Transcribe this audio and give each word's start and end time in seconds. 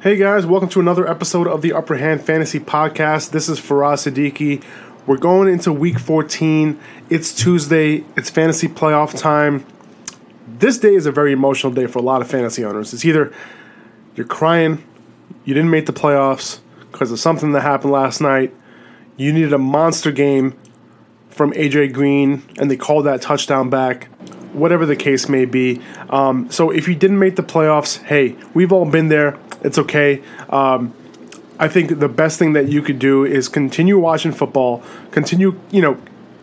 Hey 0.00 0.14
guys, 0.14 0.46
welcome 0.46 0.68
to 0.68 0.78
another 0.78 1.10
episode 1.10 1.48
of 1.48 1.60
the 1.60 1.72
Upper 1.72 1.96
Hand 1.96 2.22
Fantasy 2.22 2.60
Podcast. 2.60 3.32
This 3.32 3.48
is 3.48 3.58
Faraz 3.58 4.06
Siddiqui. 4.06 4.62
We're 5.08 5.16
going 5.16 5.52
into 5.52 5.72
week 5.72 5.98
14. 5.98 6.78
It's 7.10 7.34
Tuesday, 7.34 8.04
it's 8.16 8.30
fantasy 8.30 8.68
playoff 8.68 9.18
time. 9.18 9.66
This 10.46 10.78
day 10.78 10.94
is 10.94 11.06
a 11.06 11.10
very 11.10 11.32
emotional 11.32 11.72
day 11.72 11.88
for 11.88 11.98
a 11.98 12.02
lot 12.02 12.22
of 12.22 12.30
fantasy 12.30 12.64
owners. 12.64 12.94
It's 12.94 13.04
either 13.04 13.34
you're 14.14 14.24
crying, 14.24 14.84
you 15.44 15.52
didn't 15.52 15.70
make 15.70 15.86
the 15.86 15.92
playoffs 15.92 16.60
because 16.92 17.10
of 17.10 17.18
something 17.18 17.50
that 17.50 17.62
happened 17.62 17.92
last 17.92 18.20
night, 18.20 18.54
you 19.16 19.32
needed 19.32 19.52
a 19.52 19.58
monster 19.58 20.12
game 20.12 20.56
from 21.28 21.52
AJ 21.54 21.92
Green, 21.92 22.44
and 22.56 22.70
they 22.70 22.76
called 22.76 23.04
that 23.06 23.20
touchdown 23.20 23.68
back 23.68 24.08
whatever 24.52 24.86
the 24.86 24.96
case 24.96 25.28
may 25.28 25.44
be. 25.44 25.80
Um, 26.10 26.50
so 26.50 26.70
if 26.70 26.88
you 26.88 26.94
didn't 26.94 27.18
make 27.18 27.36
the 27.36 27.42
playoffs, 27.42 28.02
hey, 28.04 28.36
we've 28.54 28.72
all 28.72 28.86
been 28.86 29.08
there. 29.08 29.38
It's 29.62 29.78
okay. 29.78 30.22
Um, 30.48 30.94
I 31.58 31.68
think 31.68 31.98
the 31.98 32.08
best 32.08 32.38
thing 32.38 32.52
that 32.52 32.68
you 32.68 32.82
could 32.82 32.98
do 32.98 33.24
is 33.24 33.48
continue 33.48 33.98
watching 33.98 34.32
football, 34.32 34.82
continue, 35.10 35.58
you 35.70 35.82
know, 35.82 35.98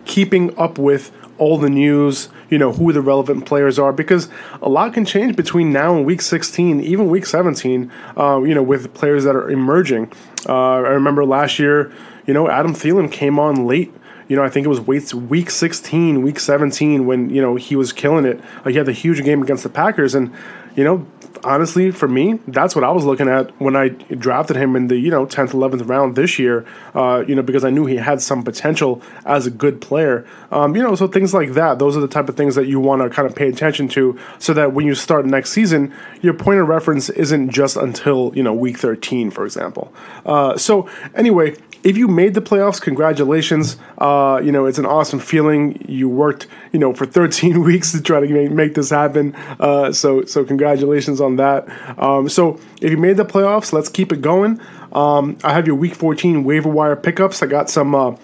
keeping 0.05 0.57
up 0.57 0.77
with 0.77 1.11
all 1.37 1.57
the 1.57 1.69
news, 1.69 2.29
you 2.49 2.57
know, 2.57 2.73
who 2.73 2.91
the 2.91 3.01
relevant 3.01 3.45
players 3.45 3.79
are, 3.79 3.93
because 3.93 4.29
a 4.61 4.69
lot 4.69 4.93
can 4.93 5.05
change 5.05 5.35
between 5.35 5.71
now 5.71 5.95
and 5.95 6.05
week 6.05 6.21
16, 6.21 6.81
even 6.81 7.09
week 7.09 7.25
17, 7.25 7.91
uh, 8.17 8.41
you 8.41 8.53
know, 8.53 8.63
with 8.63 8.93
players 8.93 9.23
that 9.23 9.35
are 9.35 9.49
emerging. 9.49 10.11
Uh, 10.47 10.53
I 10.53 10.89
remember 10.89 11.25
last 11.25 11.59
year, 11.59 11.91
you 12.25 12.33
know, 12.33 12.49
Adam 12.49 12.73
Thielen 12.73 13.11
came 13.11 13.39
on 13.39 13.65
late 13.65 13.93
you 14.27 14.35
know, 14.35 14.43
I 14.43 14.49
think 14.49 14.65
it 14.65 14.69
was 14.69 14.81
week 14.81 15.51
16, 15.51 16.21
week 16.21 16.39
17 16.39 17.05
when, 17.05 17.29
you 17.29 17.41
know, 17.41 17.55
he 17.55 17.75
was 17.75 17.93
killing 17.93 18.25
it. 18.25 18.41
Like 18.63 18.71
he 18.71 18.77
had 18.77 18.87
the 18.87 18.91
huge 18.91 19.23
game 19.23 19.41
against 19.43 19.63
the 19.63 19.69
Packers. 19.69 20.15
And, 20.15 20.33
you 20.75 20.83
know, 20.83 21.05
honestly, 21.43 21.91
for 21.91 22.07
me, 22.07 22.39
that's 22.47 22.75
what 22.75 22.83
I 22.83 22.91
was 22.91 23.05
looking 23.05 23.27
at 23.27 23.49
when 23.59 23.75
I 23.75 23.89
drafted 23.89 24.55
him 24.55 24.75
in 24.75 24.87
the, 24.87 24.97
you 24.97 25.09
know, 25.09 25.25
10th, 25.25 25.49
11th 25.49 25.87
round 25.87 26.15
this 26.15 26.39
year, 26.39 26.65
uh, 26.93 27.23
you 27.27 27.35
know, 27.35 27.41
because 27.41 27.63
I 27.63 27.69
knew 27.69 27.85
he 27.85 27.97
had 27.97 28.21
some 28.21 28.43
potential 28.43 29.01
as 29.25 29.45
a 29.45 29.51
good 29.51 29.81
player. 29.81 30.25
Um, 30.51 30.75
you 30.75 30.81
know, 30.81 30.95
so 30.95 31.07
things 31.07 31.33
like 31.33 31.53
that, 31.53 31.79
those 31.79 31.97
are 31.97 31.99
the 31.99 32.07
type 32.07 32.29
of 32.29 32.37
things 32.37 32.55
that 32.55 32.67
you 32.67 32.79
want 32.79 33.01
to 33.01 33.09
kind 33.09 33.27
of 33.27 33.35
pay 33.35 33.49
attention 33.49 33.87
to 33.89 34.17
so 34.39 34.53
that 34.53 34.73
when 34.73 34.85
you 34.85 34.95
start 34.95 35.25
next 35.25 35.51
season, 35.51 35.93
your 36.21 36.33
point 36.33 36.59
of 36.59 36.67
reference 36.67 37.09
isn't 37.09 37.49
just 37.49 37.77
until, 37.77 38.31
you 38.35 38.43
know, 38.43 38.53
week 38.53 38.77
13, 38.77 39.31
for 39.31 39.45
example. 39.45 39.93
Uh, 40.25 40.57
so, 40.57 40.89
anyway, 41.13 41.55
if 41.85 41.97
you 41.97 42.07
made 42.07 42.33
the 42.33 42.41
playoffs, 42.41 42.81
congratulations. 42.81 43.77
Uh, 43.99 44.41
you 44.43 44.51
know, 44.51 44.65
it's 44.65 44.79
an 44.79 44.87
awesome 44.87 45.19
feeling. 45.19 45.85
You 45.87 46.09
worked, 46.09 46.47
you 46.73 46.79
know, 46.79 46.93
for 46.93 47.05
13 47.05 47.61
weeks 47.63 47.91
to 47.91 48.01
try 48.01 48.19
to 48.19 48.27
make, 48.27 48.51
make 48.51 48.73
this 48.73 48.89
happen. 48.89 49.35
Uh, 49.59 49.93
so, 49.93 50.25
so 50.25 50.43
congratulations 50.43 51.21
on 51.21 51.35
that. 51.35 51.69
Um, 51.99 52.27
so, 52.27 52.59
if 52.81 52.89
you 52.89 52.97
made 52.97 53.17
the 53.17 53.25
playoffs, 53.25 53.71
let's 53.71 53.87
keep 53.87 54.11
it 54.11 54.21
going. 54.21 54.59
Um, 54.91 55.37
I 55.43 55.53
have 55.53 55.67
your 55.67 55.75
Week 55.75 55.93
14 55.93 56.43
waiver 56.43 56.69
wire 56.69 56.95
pickups. 56.95 57.41
I 57.41 57.45
got 57.45 57.69
some. 57.69 57.95
Uh, 57.95 58.17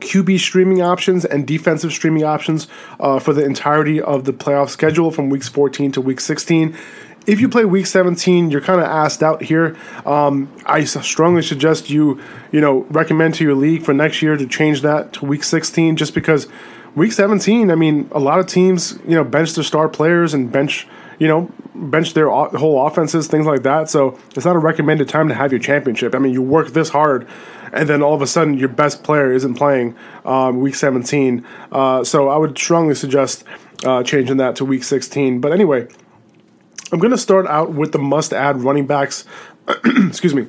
QB 0.00 0.38
streaming 0.38 0.82
options 0.82 1.24
and 1.24 1.46
defensive 1.46 1.90
streaming 1.90 2.24
options 2.24 2.68
uh, 3.00 3.18
for 3.18 3.32
the 3.32 3.42
entirety 3.42 4.02
of 4.02 4.24
the 4.24 4.34
playoff 4.34 4.68
schedule 4.68 5.10
from 5.10 5.30
weeks 5.30 5.48
14 5.48 5.92
to 5.92 6.00
week 6.02 6.20
16 6.20 6.76
if 7.26 7.40
you 7.40 7.48
play 7.48 7.64
week 7.64 7.86
17, 7.86 8.50
you're 8.50 8.60
kind 8.60 8.80
of 8.80 8.86
asked 8.86 9.22
out 9.22 9.42
here. 9.42 9.76
Um, 10.04 10.52
I 10.66 10.84
strongly 10.84 11.42
suggest 11.42 11.88
you, 11.90 12.20
you 12.52 12.60
know, 12.60 12.82
recommend 12.90 13.34
to 13.36 13.44
your 13.44 13.54
league 13.54 13.82
for 13.82 13.94
next 13.94 14.22
year 14.22 14.36
to 14.36 14.46
change 14.46 14.82
that 14.82 15.12
to 15.14 15.24
week 15.24 15.44
16, 15.44 15.96
just 15.96 16.14
because 16.14 16.48
week 16.94 17.12
17, 17.12 17.70
I 17.70 17.74
mean, 17.74 18.08
a 18.12 18.18
lot 18.18 18.38
of 18.38 18.46
teams, 18.46 18.98
you 19.06 19.14
know, 19.14 19.24
bench 19.24 19.54
their 19.54 19.64
star 19.64 19.88
players 19.88 20.34
and 20.34 20.52
bench, 20.52 20.86
you 21.18 21.26
know, 21.26 21.50
bench 21.74 22.14
their 22.14 22.28
whole 22.28 22.86
offenses, 22.86 23.26
things 23.26 23.46
like 23.46 23.62
that. 23.62 23.88
So 23.88 24.18
it's 24.36 24.44
not 24.44 24.56
a 24.56 24.60
recommended 24.60 25.08
time 25.08 25.28
to 25.28 25.34
have 25.34 25.50
your 25.50 25.60
championship. 25.60 26.14
I 26.14 26.18
mean, 26.18 26.32
you 26.32 26.42
work 26.42 26.68
this 26.68 26.90
hard, 26.90 27.26
and 27.72 27.88
then 27.88 28.02
all 28.02 28.14
of 28.14 28.22
a 28.22 28.26
sudden 28.26 28.54
your 28.54 28.68
best 28.68 29.02
player 29.02 29.32
isn't 29.32 29.54
playing 29.54 29.96
um, 30.24 30.60
week 30.60 30.74
17. 30.74 31.44
Uh, 31.72 32.04
so 32.04 32.28
I 32.28 32.36
would 32.36 32.56
strongly 32.58 32.94
suggest 32.94 33.44
uh, 33.84 34.02
changing 34.02 34.36
that 34.36 34.56
to 34.56 34.64
week 34.64 34.84
16. 34.84 35.40
But 35.40 35.52
anyway. 35.52 35.88
I'm 36.94 37.00
going 37.00 37.10
to 37.10 37.18
start 37.18 37.48
out 37.48 37.72
with 37.72 37.90
the 37.90 37.98
must 37.98 38.32
add 38.32 38.62
running 38.62 38.86
backs. 38.86 39.24
Excuse 39.84 40.32
me. 40.32 40.46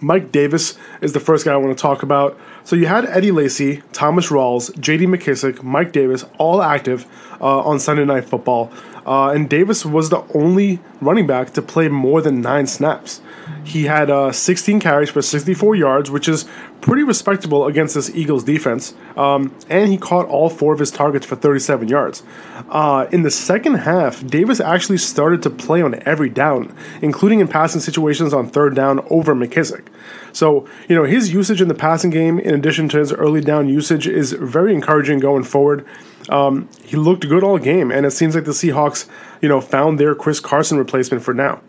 Mike 0.00 0.30
Davis 0.30 0.78
is 1.00 1.12
the 1.12 1.18
first 1.18 1.44
guy 1.44 1.52
I 1.52 1.56
want 1.56 1.76
to 1.76 1.82
talk 1.82 2.04
about. 2.04 2.38
So 2.62 2.76
you 2.76 2.86
had 2.86 3.04
Eddie 3.06 3.32
Lacy, 3.32 3.82
Thomas 3.92 4.28
Rawls, 4.28 4.78
J.D. 4.78 5.06
McKissic, 5.06 5.64
Mike 5.64 5.90
Davis, 5.90 6.24
all 6.38 6.62
active 6.62 7.04
uh, 7.40 7.62
on 7.62 7.80
Sunday 7.80 8.04
Night 8.04 8.24
Football, 8.24 8.70
uh, 9.04 9.30
and 9.30 9.50
Davis 9.50 9.84
was 9.84 10.10
the 10.10 10.22
only 10.36 10.78
running 11.00 11.26
back 11.26 11.52
to 11.54 11.60
play 11.60 11.88
more 11.88 12.22
than 12.22 12.40
nine 12.40 12.68
snaps. 12.68 13.20
He 13.64 13.84
had 13.84 14.10
uh, 14.10 14.32
16 14.32 14.80
carries 14.80 15.10
for 15.10 15.22
64 15.22 15.76
yards, 15.76 16.10
which 16.10 16.28
is 16.28 16.46
pretty 16.80 17.02
respectable 17.02 17.66
against 17.66 17.94
this 17.94 18.10
Eagles 18.10 18.44
defense. 18.44 18.94
Um, 19.16 19.54
and 19.68 19.90
he 19.90 19.96
caught 19.96 20.26
all 20.26 20.50
four 20.50 20.72
of 20.72 20.80
his 20.80 20.90
targets 20.90 21.24
for 21.24 21.36
37 21.36 21.88
yards. 21.88 22.22
Uh, 22.68 23.06
in 23.12 23.22
the 23.22 23.30
second 23.30 23.74
half, 23.74 24.26
Davis 24.26 24.60
actually 24.60 24.98
started 24.98 25.42
to 25.42 25.50
play 25.50 25.80
on 25.80 26.02
every 26.06 26.28
down, 26.28 26.74
including 27.00 27.40
in 27.40 27.48
passing 27.48 27.80
situations 27.80 28.34
on 28.34 28.48
third 28.48 28.74
down 28.74 29.06
over 29.10 29.34
McKissic. 29.34 29.86
So, 30.32 30.68
you 30.88 30.96
know, 30.96 31.04
his 31.04 31.32
usage 31.32 31.60
in 31.60 31.68
the 31.68 31.74
passing 31.74 32.10
game, 32.10 32.38
in 32.38 32.54
addition 32.54 32.88
to 32.90 32.98
his 32.98 33.12
early 33.12 33.40
down 33.40 33.68
usage, 33.68 34.06
is 34.06 34.32
very 34.32 34.74
encouraging 34.74 35.20
going 35.20 35.44
forward. 35.44 35.86
Um, 36.28 36.68
he 36.84 36.96
looked 36.96 37.28
good 37.28 37.42
all 37.42 37.58
game, 37.58 37.90
and 37.90 38.06
it 38.06 38.12
seems 38.12 38.34
like 38.34 38.44
the 38.44 38.52
Seahawks, 38.52 39.08
you 39.40 39.48
know, 39.48 39.60
found 39.60 39.98
their 39.98 40.14
Chris 40.14 40.40
Carson 40.40 40.78
replacement 40.78 41.22
for 41.22 41.34
now. 41.34 41.60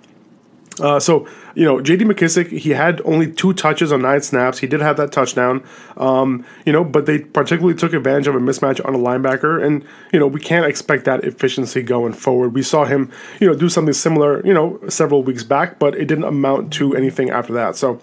Uh, 0.79 0.99
so 0.99 1.27
you 1.55 1.65
know, 1.65 1.81
J.D. 1.81 2.05
McKissic, 2.05 2.47
he 2.47 2.71
had 2.71 3.01
only 3.05 3.31
two 3.31 3.53
touches 3.53 3.91
on 3.91 4.01
nine 4.01 4.21
snaps. 4.21 4.57
He 4.59 4.67
did 4.67 4.81
have 4.81 4.97
that 4.97 5.11
touchdown, 5.11 5.63
um, 5.97 6.45
you 6.65 6.73
know, 6.73 6.83
but 6.83 7.05
they 7.05 7.19
particularly 7.19 7.75
took 7.75 7.93
advantage 7.93 8.27
of 8.27 8.35
a 8.35 8.39
mismatch 8.39 8.83
on 8.83 8.95
a 8.95 8.97
linebacker, 8.97 9.63
and 9.63 9.85
you 10.11 10.19
know 10.19 10.27
we 10.27 10.39
can't 10.39 10.65
expect 10.65 11.05
that 11.05 11.23
efficiency 11.23 11.83
going 11.83 12.13
forward. 12.13 12.53
We 12.53 12.63
saw 12.63 12.85
him, 12.85 13.11
you 13.39 13.47
know, 13.47 13.55
do 13.55 13.69
something 13.69 13.93
similar, 13.93 14.45
you 14.45 14.53
know, 14.53 14.79
several 14.89 15.21
weeks 15.23 15.43
back, 15.43 15.77
but 15.77 15.95
it 15.95 16.05
didn't 16.05 16.23
amount 16.23 16.73
to 16.73 16.95
anything 16.95 17.29
after 17.29 17.53
that. 17.53 17.75
So. 17.75 17.99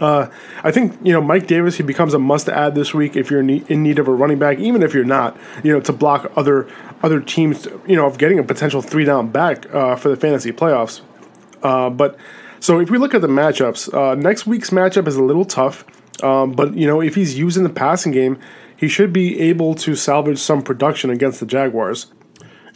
Uh, 0.00 0.28
I 0.64 0.72
think 0.72 0.98
you 1.04 1.12
know 1.12 1.20
Mike 1.20 1.46
Davis. 1.46 1.76
He 1.76 1.84
becomes 1.84 2.14
a 2.14 2.18
must-add 2.18 2.74
this 2.74 2.92
week 2.92 3.14
if 3.14 3.30
you're 3.30 3.38
in 3.38 3.82
need 3.84 4.00
of 4.00 4.08
a 4.08 4.10
running 4.10 4.40
back, 4.40 4.58
even 4.58 4.82
if 4.82 4.92
you're 4.92 5.04
not. 5.04 5.36
You 5.62 5.72
know, 5.72 5.80
to 5.82 5.92
block 5.92 6.32
other 6.34 6.66
other 7.00 7.20
teams. 7.20 7.68
You 7.86 7.94
know, 7.94 8.04
of 8.04 8.18
getting 8.18 8.40
a 8.40 8.42
potential 8.42 8.82
three-down 8.82 9.28
back 9.28 9.72
uh, 9.72 9.94
for 9.94 10.08
the 10.08 10.16
fantasy 10.16 10.50
playoffs. 10.50 11.00
Uh, 11.64 11.90
but 11.90 12.16
so 12.60 12.78
if 12.78 12.90
we 12.90 12.98
look 12.98 13.14
at 13.14 13.22
the 13.22 13.28
matchups, 13.28 13.92
uh, 13.92 14.14
next 14.14 14.46
week's 14.46 14.70
matchup 14.70 15.08
is 15.08 15.16
a 15.16 15.22
little 15.22 15.44
tough. 15.44 15.84
Um, 16.22 16.52
but 16.52 16.74
you 16.74 16.86
know, 16.86 17.00
if 17.00 17.14
he's 17.14 17.36
using 17.36 17.64
the 17.64 17.70
passing 17.70 18.12
game, 18.12 18.38
he 18.76 18.88
should 18.88 19.12
be 19.12 19.40
able 19.40 19.74
to 19.76 19.96
salvage 19.96 20.38
some 20.38 20.62
production 20.62 21.10
against 21.10 21.40
the 21.40 21.46
Jaguars. 21.46 22.06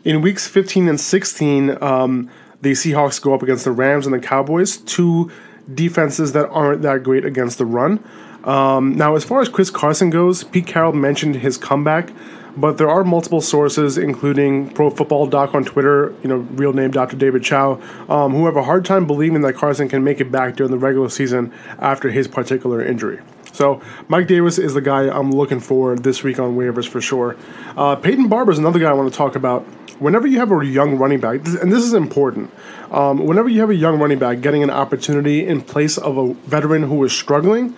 In 0.04 0.22
weeks 0.22 0.46
15 0.46 0.88
and 0.88 1.00
16, 1.00 1.82
um, 1.82 2.30
the 2.62 2.72
Seahawks 2.72 3.20
go 3.20 3.34
up 3.34 3.42
against 3.42 3.64
the 3.64 3.72
Rams 3.72 4.06
and 4.06 4.14
the 4.14 4.18
Cowboys, 4.18 4.78
two 4.78 5.30
defenses 5.72 6.32
that 6.32 6.48
aren't 6.48 6.82
that 6.82 7.02
great 7.02 7.24
against 7.24 7.58
the 7.58 7.66
run. 7.66 8.02
Um, 8.44 8.96
now, 8.96 9.16
as 9.16 9.24
far 9.24 9.40
as 9.40 9.48
Chris 9.48 9.70
Carson 9.70 10.10
goes, 10.10 10.44
Pete 10.44 10.66
Carroll 10.66 10.92
mentioned 10.92 11.36
his 11.36 11.58
comeback, 11.58 12.10
but 12.60 12.76
there 12.76 12.90
are 12.90 13.04
multiple 13.04 13.40
sources, 13.40 13.96
including 13.96 14.70
Pro 14.70 14.90
Football 14.90 15.28
Doc 15.28 15.54
on 15.54 15.64
Twitter, 15.64 16.12
you 16.22 16.28
know, 16.28 16.38
real 16.38 16.72
name 16.72 16.90
Dr. 16.90 17.16
David 17.16 17.44
Chao, 17.44 17.80
um, 18.08 18.32
who 18.32 18.46
have 18.46 18.56
a 18.56 18.64
hard 18.64 18.84
time 18.84 19.06
believing 19.06 19.42
that 19.42 19.54
Carson 19.54 19.88
can 19.88 20.02
make 20.02 20.20
it 20.20 20.32
back 20.32 20.56
during 20.56 20.72
the 20.72 20.78
regular 20.78 21.08
season 21.08 21.52
after 21.78 22.10
his 22.10 22.26
particular 22.26 22.84
injury. 22.84 23.20
So 23.52 23.80
Mike 24.08 24.26
Davis 24.26 24.58
is 24.58 24.74
the 24.74 24.80
guy 24.80 25.08
I'm 25.08 25.30
looking 25.30 25.60
for 25.60 25.96
this 25.96 26.22
week 26.22 26.38
on 26.38 26.56
waivers 26.56 26.88
for 26.88 27.00
sure. 27.00 27.36
Uh, 27.76 27.96
Peyton 27.96 28.28
Barber 28.28 28.52
is 28.52 28.58
another 28.58 28.78
guy 28.78 28.90
I 28.90 28.92
want 28.92 29.10
to 29.12 29.16
talk 29.16 29.36
about. 29.36 29.62
Whenever 30.00 30.26
you 30.26 30.38
have 30.38 30.52
a 30.52 30.64
young 30.64 30.96
running 30.96 31.18
back, 31.18 31.44
and 31.60 31.72
this 31.72 31.82
is 31.82 31.92
important, 31.92 32.52
um, 32.90 33.26
whenever 33.26 33.48
you 33.48 33.60
have 33.60 33.70
a 33.70 33.74
young 33.74 33.98
running 33.98 34.18
back 34.18 34.40
getting 34.40 34.62
an 34.62 34.70
opportunity 34.70 35.46
in 35.46 35.60
place 35.60 35.98
of 35.98 36.16
a 36.16 36.34
veteran 36.34 36.84
who 36.84 37.02
is 37.04 37.12
struggling, 37.12 37.74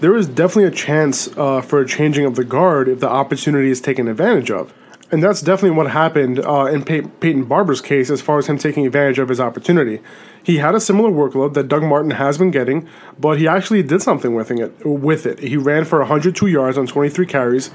there 0.00 0.16
is 0.16 0.26
definitely 0.26 0.64
a 0.64 0.70
chance 0.70 1.28
uh, 1.36 1.60
for 1.60 1.80
a 1.80 1.86
changing 1.86 2.24
of 2.24 2.36
the 2.36 2.44
guard 2.44 2.88
if 2.88 3.00
the 3.00 3.08
opportunity 3.08 3.70
is 3.70 3.80
taken 3.80 4.08
advantage 4.08 4.50
of. 4.50 4.72
And 5.10 5.22
that's 5.22 5.40
definitely 5.40 5.76
what 5.76 5.90
happened 5.90 6.38
uh, 6.40 6.66
in 6.66 6.84
Pey- 6.84 7.00
Peyton 7.00 7.44
Barber's 7.44 7.80
case 7.80 8.10
as 8.10 8.20
far 8.20 8.38
as 8.38 8.46
him 8.46 8.58
taking 8.58 8.86
advantage 8.86 9.18
of 9.18 9.30
his 9.30 9.40
opportunity. 9.40 10.00
He 10.42 10.58
had 10.58 10.74
a 10.74 10.80
similar 10.80 11.10
workload 11.10 11.54
that 11.54 11.68
Doug 11.68 11.82
Martin 11.82 12.10
has 12.12 12.36
been 12.36 12.50
getting, 12.50 12.86
but 13.18 13.38
he 13.38 13.48
actually 13.48 13.82
did 13.82 14.02
something 14.02 14.34
with 14.34 14.50
it. 14.50 14.84
With 14.84 15.24
it, 15.24 15.38
he 15.38 15.56
ran 15.56 15.86
for 15.86 16.00
102 16.00 16.46
yards 16.46 16.76
on 16.76 16.86
23 16.86 17.24
carries. 17.26 17.70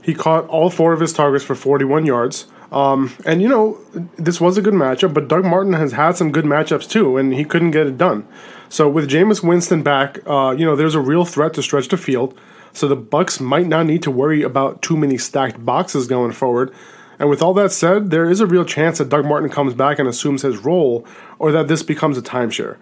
He 0.00 0.14
caught 0.14 0.46
all 0.46 0.70
four 0.70 0.94
of 0.94 1.00
his 1.00 1.12
targets 1.12 1.44
for 1.44 1.54
41 1.54 2.06
yards. 2.06 2.46
Um, 2.70 3.14
and 3.24 3.40
you 3.40 3.48
know, 3.48 3.78
this 4.16 4.40
was 4.40 4.58
a 4.58 4.62
good 4.62 4.74
matchup, 4.74 5.14
but 5.14 5.28
Doug 5.28 5.44
Martin 5.44 5.72
has 5.72 5.92
had 5.92 6.16
some 6.16 6.32
good 6.32 6.44
matchups 6.44 6.88
too, 6.88 7.16
and 7.16 7.32
he 7.32 7.44
couldn't 7.44 7.70
get 7.70 7.86
it 7.86 7.96
done. 7.96 8.26
So 8.68 8.88
with 8.88 9.08
Jameis 9.08 9.42
Winston 9.42 9.82
back, 9.82 10.18
uh, 10.26 10.54
you 10.56 10.66
know, 10.66 10.76
there's 10.76 10.94
a 10.94 11.00
real 11.00 11.24
threat 11.24 11.54
to 11.54 11.62
stretch 11.62 11.88
the 11.88 11.96
field. 11.96 12.38
So 12.72 12.86
the 12.86 12.96
Bucs 12.96 13.40
might 13.40 13.66
not 13.66 13.86
need 13.86 14.02
to 14.02 14.10
worry 14.10 14.42
about 14.42 14.82
too 14.82 14.96
many 14.96 15.16
stacked 15.16 15.64
boxes 15.64 16.06
going 16.06 16.32
forward. 16.32 16.72
And 17.18 17.28
with 17.28 17.42
all 17.42 17.54
that 17.54 17.72
said, 17.72 18.10
there 18.10 18.30
is 18.30 18.40
a 18.40 18.46
real 18.46 18.64
chance 18.64 18.98
that 18.98 19.08
Doug 19.08 19.24
Martin 19.24 19.48
comes 19.48 19.74
back 19.74 19.98
and 19.98 20.08
assumes 20.08 20.42
his 20.42 20.58
role, 20.58 21.04
or 21.38 21.50
that 21.52 21.66
this 21.66 21.82
becomes 21.82 22.16
a 22.18 22.22
timeshare. 22.22 22.76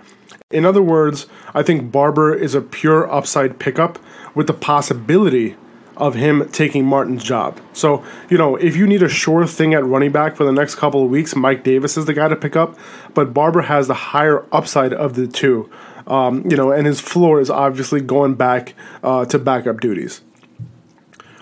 In 0.50 0.66
other 0.66 0.82
words, 0.82 1.26
I 1.54 1.62
think 1.62 1.90
Barber 1.90 2.34
is 2.34 2.54
a 2.54 2.60
pure 2.60 3.10
upside 3.10 3.58
pickup 3.58 3.98
with 4.34 4.46
the 4.46 4.52
possibility 4.52 5.56
of 5.96 6.14
him 6.14 6.48
taking 6.50 6.84
Martin's 6.84 7.24
job. 7.24 7.60
So, 7.72 8.04
you 8.28 8.36
know, 8.36 8.56
if 8.56 8.76
you 8.76 8.86
need 8.86 9.02
a 9.02 9.08
sure 9.08 9.46
thing 9.46 9.74
at 9.74 9.84
running 9.84 10.12
back 10.12 10.36
for 10.36 10.44
the 10.44 10.52
next 10.52 10.74
couple 10.74 11.04
of 11.04 11.10
weeks, 11.10 11.34
Mike 11.34 11.64
Davis 11.64 11.96
is 11.96 12.04
the 12.04 12.14
guy 12.14 12.28
to 12.28 12.36
pick 12.36 12.56
up, 12.56 12.76
but 13.14 13.32
Barber 13.32 13.62
has 13.62 13.88
the 13.88 13.94
higher 13.94 14.44
upside 14.52 14.92
of 14.92 15.14
the 15.14 15.26
two. 15.26 15.70
Um, 16.06 16.48
you 16.48 16.56
know, 16.56 16.70
and 16.70 16.86
his 16.86 17.00
floor 17.00 17.40
is 17.40 17.50
obviously 17.50 18.00
going 18.00 18.34
back 18.34 18.74
uh, 19.02 19.24
to 19.26 19.38
backup 19.38 19.80
duties. 19.80 20.20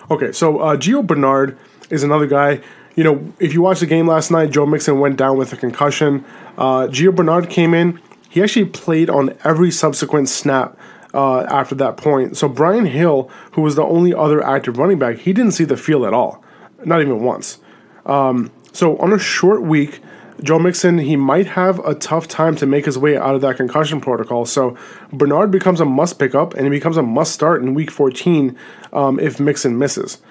Okay, 0.09 0.31
so 0.31 0.59
uh, 0.59 0.75
Gio 0.75 1.05
Bernard 1.05 1.57
is 1.89 2.03
another 2.03 2.27
guy. 2.27 2.61
You 2.95 3.03
know, 3.03 3.33
if 3.39 3.53
you 3.53 3.61
watched 3.61 3.81
the 3.81 3.85
game 3.85 4.07
last 4.07 4.31
night, 4.31 4.51
Joe 4.51 4.65
Mixon 4.65 4.99
went 4.99 5.17
down 5.17 5.37
with 5.37 5.51
a 5.53 5.57
concussion. 5.57 6.23
Uh, 6.57 6.87
Gio 6.87 7.13
Bernard 7.13 7.49
came 7.49 7.73
in. 7.73 7.99
He 8.29 8.41
actually 8.41 8.65
played 8.65 9.09
on 9.09 9.37
every 9.43 9.71
subsequent 9.71 10.29
snap 10.29 10.77
uh, 11.15 11.43
after 11.43 11.73
that 11.75 11.97
point. 11.97 12.37
So 12.37 12.47
Brian 12.49 12.85
Hill, 12.85 13.31
who 13.53 13.61
was 13.61 13.75
the 13.75 13.83
only 13.83 14.13
other 14.13 14.43
active 14.43 14.77
running 14.77 14.99
back, 14.99 15.17
he 15.19 15.33
didn't 15.33 15.53
see 15.53 15.63
the 15.63 15.77
field 15.77 16.05
at 16.05 16.13
all, 16.13 16.43
not 16.83 17.01
even 17.01 17.23
once. 17.23 17.59
Um, 18.05 18.51
so 18.73 18.97
on 18.97 19.13
a 19.13 19.17
short 19.17 19.63
week, 19.63 20.01
Joe 20.43 20.59
Mixon, 20.59 20.97
he 20.97 21.15
might 21.15 21.47
have 21.47 21.79
a 21.85 21.95
tough 21.95 22.27
time 22.27 22.57
to 22.57 22.65
make 22.65 22.85
his 22.85 22.97
way 22.97 23.15
out 23.15 23.35
of 23.35 23.41
that 23.41 23.55
concussion 23.55 24.01
protocol. 24.01 24.45
So 24.45 24.77
Bernard 25.13 25.49
becomes 25.49 25.79
a 25.79 25.85
must 25.85 26.19
pick 26.19 26.35
up 26.35 26.53
and 26.53 26.65
he 26.65 26.69
becomes 26.69 26.97
a 26.97 27.01
must 27.01 27.31
start 27.31 27.63
in 27.63 27.73
week 27.73 27.89
14 27.89 28.57
um, 28.91 29.17
if 29.19 29.39
Mixon 29.39 29.77
misses. 29.77 30.21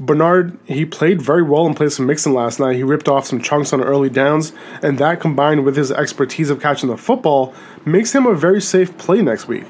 Bernard, 0.00 0.58
he 0.64 0.84
played 0.84 1.22
very 1.22 1.44
well 1.44 1.64
in 1.64 1.74
place 1.74 2.00
of 2.00 2.06
Mixon 2.06 2.34
last 2.34 2.58
night. 2.58 2.74
He 2.74 2.82
ripped 2.82 3.08
off 3.08 3.26
some 3.26 3.40
chunks 3.40 3.72
on 3.72 3.80
early 3.80 4.10
downs, 4.10 4.52
and 4.82 4.98
that 4.98 5.20
combined 5.20 5.64
with 5.64 5.76
his 5.76 5.92
expertise 5.92 6.50
of 6.50 6.60
catching 6.60 6.88
the 6.88 6.96
football 6.96 7.54
makes 7.84 8.12
him 8.12 8.26
a 8.26 8.34
very 8.34 8.60
safe 8.60 8.98
play 8.98 9.22
next 9.22 9.46
week. 9.46 9.64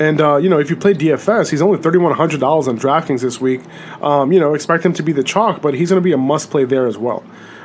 And 0.00 0.20
uh, 0.20 0.36
you 0.36 0.48
know, 0.48 0.58
if 0.58 0.70
you 0.70 0.76
play 0.76 0.94
DFS, 0.94 1.50
he's 1.50 1.62
only 1.62 1.78
thirty 1.78 1.98
one 1.98 2.14
hundred 2.14 2.40
dollars 2.40 2.68
on 2.68 2.78
DraftKings 2.78 3.20
this 3.20 3.40
week. 3.40 3.60
Um, 4.00 4.32
you 4.32 4.40
know, 4.40 4.54
expect 4.54 4.84
him 4.84 4.92
to 4.94 5.02
be 5.02 5.12
the 5.12 5.22
chalk, 5.22 5.60
but 5.60 5.74
he's 5.74 5.90
going 5.90 6.00
to 6.00 6.04
be 6.04 6.12
a 6.12 6.18
must 6.18 6.50
play 6.50 6.64
there 6.64 6.86
as 6.86 6.98
well. 6.98 7.22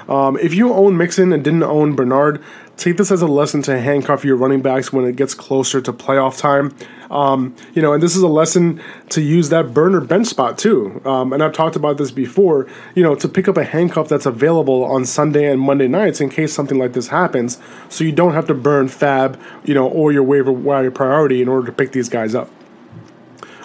Um, 0.08 0.38
if 0.38 0.54
you 0.54 0.74
own 0.74 0.98
Mixon 0.98 1.34
and 1.34 1.44
didn't 1.44 1.64
own 1.64 1.96
Bernard, 1.96 2.42
take 2.78 2.98
this 2.98 3.12
as 3.12 3.22
a 3.22 3.28
lesson 3.28 3.62
to 3.64 3.80
handcuff 3.80 4.24
your 4.24 4.36
running 4.38 4.62
backs 4.62 4.94
when 4.94 5.06
it 5.06 5.16
gets 5.16 5.34
closer 5.34 5.82
to 5.82 5.92
playoff 5.92 6.38
time. 6.40 6.76
Um, 7.10 7.56
you 7.74 7.82
know, 7.82 7.94
and 7.94 8.02
this 8.02 8.16
is 8.16 8.22
a 8.22 8.28
lesson 8.28 8.82
to 9.10 9.22
use 9.22 9.50
that 9.50 9.74
burner 9.74 10.02
bench 10.02 10.28
spot 10.28 10.58
too. 10.58 11.02
Um, 11.06 11.34
and 11.34 11.42
I've 11.44 11.54
talked 11.54 11.76
about 11.76 11.98
this 11.98 12.12
before. 12.12 12.68
You 12.96 13.04
know, 13.04 13.16
to 13.16 13.28
pick 13.28 13.48
up 13.48 13.58
a 13.58 13.64
handcuff 13.64 14.08
that's 14.08 14.26
available 14.26 14.84
on 14.84 15.06
Sunday 15.06 15.50
and 15.50 15.60
Monday 15.60 15.88
nights 15.88 16.22
in 16.22 16.30
case 16.30 16.54
something 16.54 16.78
like 16.78 16.94
this 16.94 17.08
happens, 17.08 17.60
so 17.90 18.04
you 18.04 18.12
don't 18.12 18.34
have 18.34 18.48
to 18.48 18.54
burn 18.54 18.88
FAAB, 18.88 19.40
you 19.66 19.74
know, 19.74 19.88
or 19.88 20.12
your 20.12 20.24
waiver 20.24 20.52
wire 20.52 20.92
priority 20.92 21.42
in 21.42 21.48
order 21.48 21.66
to 21.66 21.72
pick 21.72 21.92
these 21.92 22.10
guys 22.10 22.36
up. 22.36 22.50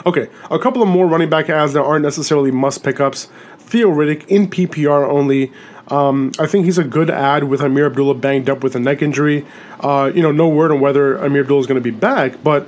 Okay, 0.05 0.29
a 0.51 0.59
couple 0.59 0.83
of 0.83 0.89
more 0.89 1.07
running 1.07 1.31
back 1.31 1.49
adds 1.49 1.75
that 1.75 1.83
aren't 1.83 2.03
necessarily 2.03 2.51
must 2.51 2.83
pickups. 2.83 3.29
Theo 3.59 3.89
Riddick 3.89 4.27
in 4.27 4.49
PPR 4.49 5.09
only. 5.09 5.53
Um, 5.93 6.33
I 6.39 6.47
think 6.47 6.65
he's 6.65 6.79
a 6.79 6.85
good 6.85 7.11
add 7.11 7.45
with 7.45 7.61
Amir 7.61 7.87
Abdullah 7.87 8.15
banged 8.15 8.49
up 8.49 8.63
with 8.65 8.75
a 8.75 8.81
neck 8.81 9.03
injury. 9.03 9.45
Uh, 9.81 10.11
you 10.15 10.23
know, 10.23 10.33
no 10.33 10.49
word 10.49 10.71
on 10.71 10.81
whether 10.81 11.17
Amir 11.17 11.43
Abdullah 11.43 11.61
is 11.61 11.67
going 11.67 11.83
to 11.83 11.83
be 11.83 11.91
back, 11.91 12.43
but 12.43 12.67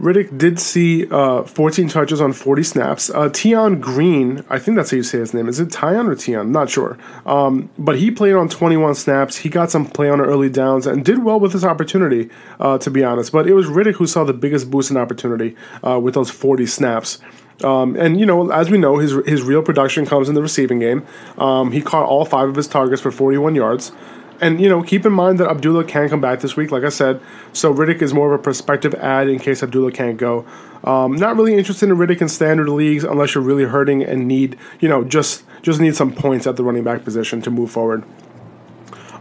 Riddick 0.00 0.38
did 0.38 0.58
see 0.58 1.06
uh, 1.10 1.42
14 1.42 1.88
touches 1.88 2.20
on 2.22 2.32
40 2.32 2.62
snaps. 2.62 3.10
Uh, 3.10 3.30
Tion 3.30 3.80
Green, 3.80 4.44
I 4.48 4.58
think 4.58 4.76
that's 4.76 4.90
how 4.90 4.96
you 4.96 5.02
say 5.02 5.18
his 5.18 5.34
name. 5.34 5.46
Is 5.46 5.60
it 5.60 5.74
Tion 5.74 6.06
or 6.06 6.18
Tion? 6.18 6.52
Not 6.52 6.70
sure. 6.70 6.96
Um, 7.26 7.68
but 7.78 7.98
he 7.98 8.10
played 8.10 8.34
on 8.34 8.48
21 8.48 8.94
snaps. 8.94 9.36
He 9.36 9.50
got 9.50 9.70
some 9.70 9.84
play 9.84 10.08
on 10.08 10.20
early 10.20 10.48
downs 10.48 10.86
and 10.86 11.04
did 11.04 11.22
well 11.22 11.38
with 11.38 11.52
his 11.52 11.66
opportunity, 11.66 12.30
uh, 12.58 12.78
to 12.78 12.90
be 12.90 13.04
honest. 13.04 13.30
But 13.30 13.46
it 13.46 13.52
was 13.52 13.66
Riddick 13.66 13.94
who 13.94 14.06
saw 14.06 14.24
the 14.24 14.32
biggest 14.32 14.70
boost 14.70 14.90
in 14.90 14.96
opportunity 14.96 15.54
uh, 15.86 16.00
with 16.00 16.14
those 16.14 16.30
40 16.30 16.64
snaps. 16.66 17.18
Um, 17.62 17.96
and 17.96 18.18
you 18.18 18.26
know, 18.26 18.50
as 18.50 18.70
we 18.70 18.78
know, 18.78 18.98
his 18.98 19.12
his 19.26 19.42
real 19.42 19.62
production 19.62 20.06
comes 20.06 20.28
in 20.28 20.34
the 20.34 20.42
receiving 20.42 20.78
game. 20.78 21.06
Um, 21.38 21.72
he 21.72 21.80
caught 21.80 22.06
all 22.06 22.24
five 22.24 22.48
of 22.48 22.56
his 22.56 22.68
targets 22.68 23.02
for 23.02 23.10
41 23.10 23.54
yards. 23.54 23.92
And 24.40 24.60
you 24.60 24.68
know, 24.70 24.82
keep 24.82 25.04
in 25.04 25.12
mind 25.12 25.38
that 25.38 25.48
Abdullah 25.50 25.84
can 25.84 26.08
come 26.08 26.20
back 26.20 26.40
this 26.40 26.56
week, 26.56 26.70
like 26.70 26.82
I 26.82 26.88
said. 26.88 27.20
So 27.52 27.74
Riddick 27.74 28.00
is 28.00 28.14
more 28.14 28.32
of 28.32 28.40
a 28.40 28.42
prospective 28.42 28.94
add 28.94 29.28
in 29.28 29.38
case 29.38 29.62
Abdullah 29.62 29.92
can't 29.92 30.16
go. 30.16 30.46
Um, 30.82 31.16
not 31.16 31.36
really 31.36 31.54
interested 31.54 31.90
in 31.90 31.96
Riddick 31.96 32.22
in 32.22 32.28
standard 32.28 32.68
leagues 32.70 33.04
unless 33.04 33.34
you're 33.34 33.44
really 33.44 33.64
hurting 33.64 34.02
and 34.02 34.26
need, 34.26 34.56
you 34.80 34.88
know, 34.88 35.04
just 35.04 35.44
just 35.60 35.78
need 35.78 35.94
some 35.94 36.14
points 36.14 36.46
at 36.46 36.56
the 36.56 36.64
running 36.64 36.84
back 36.84 37.04
position 37.04 37.42
to 37.42 37.50
move 37.50 37.70
forward. 37.70 38.02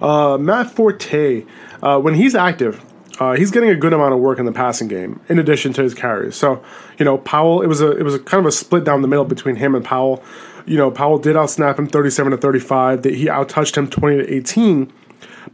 Uh, 0.01 0.38
Matt 0.38 0.71
Forte, 0.71 1.44
uh, 1.83 2.00
when 2.00 2.13
he's 2.13 2.33
active, 2.33 2.81
uh, 3.19 3.33
he's 3.33 3.52
getting 3.52 3.69
a 3.69 3.76
good 3.76 3.94
amount 3.94 4.14
of 4.14 4.19
work 4.19 4.40
in 4.40 4.45
the 4.45 4.52
passing 4.52 4.88
game, 4.88 5.19
in 5.28 5.40
addition 5.40 5.73
to 5.73 5.83
his 5.83 5.94
carries. 5.94 6.35
So, 6.35 6.64
you 6.97 7.06
know, 7.06 7.18
Powell, 7.18 7.61
it 7.61 7.68
was 7.68 7.81
a 7.81 7.92
it 7.92 8.04
was 8.04 8.16
a 8.16 8.19
kind 8.19 8.40
of 8.40 8.45
a 8.47 8.52
split 8.52 8.85
down 8.85 9.02
the 9.02 9.07
middle 9.07 9.26
between 9.26 9.57
him 9.57 9.76
and 9.76 9.83
Powell. 9.83 10.23
You 10.66 10.78
know, 10.78 10.90
Powell 10.90 11.19
did 11.19 11.35
outsnap 11.35 11.78
him 11.78 11.88
37 11.88 12.31
to 12.31 12.38
35. 12.38 13.04
That 13.04 13.16
He 13.16 13.26
outtouched 13.26 13.76
him 13.76 13.90
20 13.90 14.18
to 14.18 14.33
18. 14.33 14.94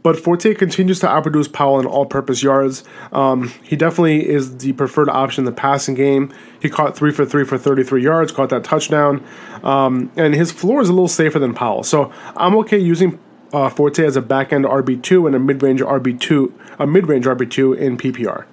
But 0.02 0.18
Forte 0.18 0.54
continues 0.54 1.00
to 1.00 1.06
outproduce 1.06 1.52
Powell 1.52 1.80
in 1.80 1.86
all 1.86 2.06
purpose 2.06 2.42
yards. 2.42 2.84
Um, 3.12 3.52
he 3.62 3.74
definitely 3.74 4.28
is 4.28 4.58
the 4.58 4.72
preferred 4.74 5.08
option 5.08 5.42
in 5.42 5.46
the 5.46 5.52
passing 5.52 5.94
game. 5.94 6.32
He 6.60 6.68
caught 6.68 6.96
three 6.96 7.10
for 7.10 7.24
three 7.24 7.44
for 7.44 7.58
33 7.58 8.02
yards, 8.02 8.30
caught 8.30 8.50
that 8.50 8.62
touchdown. 8.62 9.24
Um, 9.64 10.12
and 10.16 10.34
his 10.34 10.52
floor 10.52 10.80
is 10.80 10.88
a 10.88 10.92
little 10.92 11.08
safer 11.08 11.38
than 11.38 11.54
Powell. 11.54 11.82
So 11.82 12.12
I'm 12.36 12.54
okay 12.58 12.78
using 12.78 13.18
uh, 13.52 13.68
Forte 13.70 14.04
as 14.04 14.16
a 14.16 14.22
back 14.22 14.52
end 14.52 14.64
RB2 14.64 15.26
and 15.26 15.36
a 15.36 15.38
mid 15.38 15.62
range 15.62 15.80
RB2, 15.80 16.52
a 16.78 16.86
mid 16.86 17.08
range 17.08 17.26
RB2 17.26 17.76
in 17.78 17.96
PPR. 17.96 18.44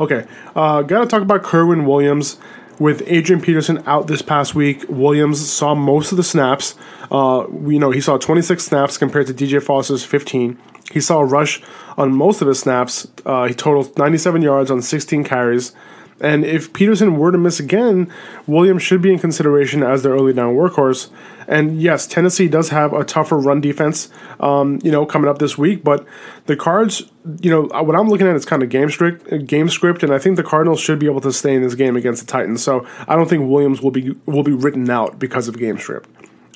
Okay, 0.00 0.26
uh, 0.54 0.82
gotta 0.82 1.06
talk 1.06 1.22
about 1.22 1.42
Kerwynn 1.42 1.86
Williams. 1.86 2.38
With 2.78 3.02
Adrian 3.06 3.40
Peterson 3.40 3.82
out 3.86 4.06
this 4.06 4.20
past 4.20 4.54
week, 4.54 4.84
Williams 4.86 5.50
saw 5.50 5.74
most 5.74 6.10
of 6.12 6.18
the 6.18 6.22
snaps. 6.22 6.74
Uh, 7.10 7.46
you 7.66 7.78
know, 7.78 7.90
he 7.90 8.02
saw 8.02 8.18
26 8.18 8.62
snaps 8.62 8.98
compared 8.98 9.26
to 9.28 9.32
DJ 9.32 9.62
Foster's 9.62 10.04
15. 10.04 10.58
He 10.92 11.00
saw 11.00 11.20
a 11.20 11.24
rush 11.24 11.62
on 11.96 12.14
most 12.14 12.42
of 12.42 12.48
his 12.48 12.60
snaps. 12.60 13.08
Uh, 13.24 13.46
he 13.46 13.54
totaled 13.54 13.96
97 13.96 14.42
yards 14.42 14.70
on 14.70 14.82
16 14.82 15.24
carries. 15.24 15.72
And 16.20 16.44
if 16.44 16.72
Peterson 16.72 17.18
were 17.18 17.30
to 17.30 17.38
miss 17.38 17.60
again, 17.60 18.10
Williams 18.46 18.82
should 18.82 19.02
be 19.02 19.12
in 19.12 19.18
consideration 19.18 19.82
as 19.82 20.02
their 20.02 20.12
early 20.12 20.32
down 20.32 20.54
workhorse. 20.54 21.10
And 21.48 21.80
yes, 21.80 22.06
Tennessee 22.06 22.48
does 22.48 22.70
have 22.70 22.92
a 22.92 23.04
tougher 23.04 23.36
run 23.38 23.60
defense, 23.60 24.08
um, 24.40 24.80
you 24.82 24.90
know, 24.90 25.06
coming 25.06 25.28
up 25.28 25.38
this 25.38 25.56
week. 25.56 25.84
But 25.84 26.06
the 26.46 26.56
Cards, 26.56 27.04
you 27.40 27.50
know, 27.50 27.62
what 27.82 27.94
I'm 27.94 28.08
looking 28.08 28.26
at 28.26 28.34
is 28.34 28.44
kind 28.44 28.62
of 28.62 28.68
game 28.68 28.90
script, 28.90 29.46
game 29.46 29.68
script, 29.68 30.02
and 30.02 30.12
I 30.12 30.18
think 30.18 30.36
the 30.36 30.42
Cardinals 30.42 30.80
should 30.80 30.98
be 30.98 31.06
able 31.06 31.20
to 31.20 31.32
stay 31.32 31.54
in 31.54 31.62
this 31.62 31.74
game 31.74 31.96
against 31.96 32.26
the 32.26 32.32
Titans. 32.32 32.62
So 32.62 32.86
I 33.06 33.14
don't 33.14 33.28
think 33.28 33.48
Williams 33.48 33.80
will 33.80 33.92
be 33.92 34.16
will 34.26 34.42
be 34.42 34.52
written 34.52 34.88
out 34.90 35.18
because 35.18 35.48
of 35.48 35.58
game 35.58 35.78
script. 35.78 36.08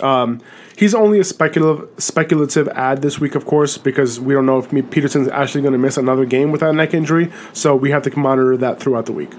Um, 0.03 0.41
he's 0.81 0.95
only 0.95 1.21
a 1.21 1.25
speculative 1.25 1.89
speculative 2.03 2.67
add 2.69 3.03
this 3.03 3.21
week, 3.21 3.35
of 3.35 3.45
course, 3.45 3.77
because 3.77 4.19
we 4.19 4.33
don't 4.33 4.47
know 4.47 4.59
if 4.59 4.71
Peterson's 4.91 5.29
actually 5.29 5.61
going 5.61 5.73
to 5.73 5.79
miss 5.79 5.99
another 5.99 6.25
game 6.25 6.51
with 6.51 6.63
that 6.63 6.75
neck 6.75 6.95
injury. 6.95 7.31
So 7.53 7.77
we 7.77 7.91
have 7.91 8.03
to 8.05 8.19
monitor 8.19 8.57
that 8.57 8.81
throughout 8.81 9.05
the 9.05 9.13
week. 9.13 9.33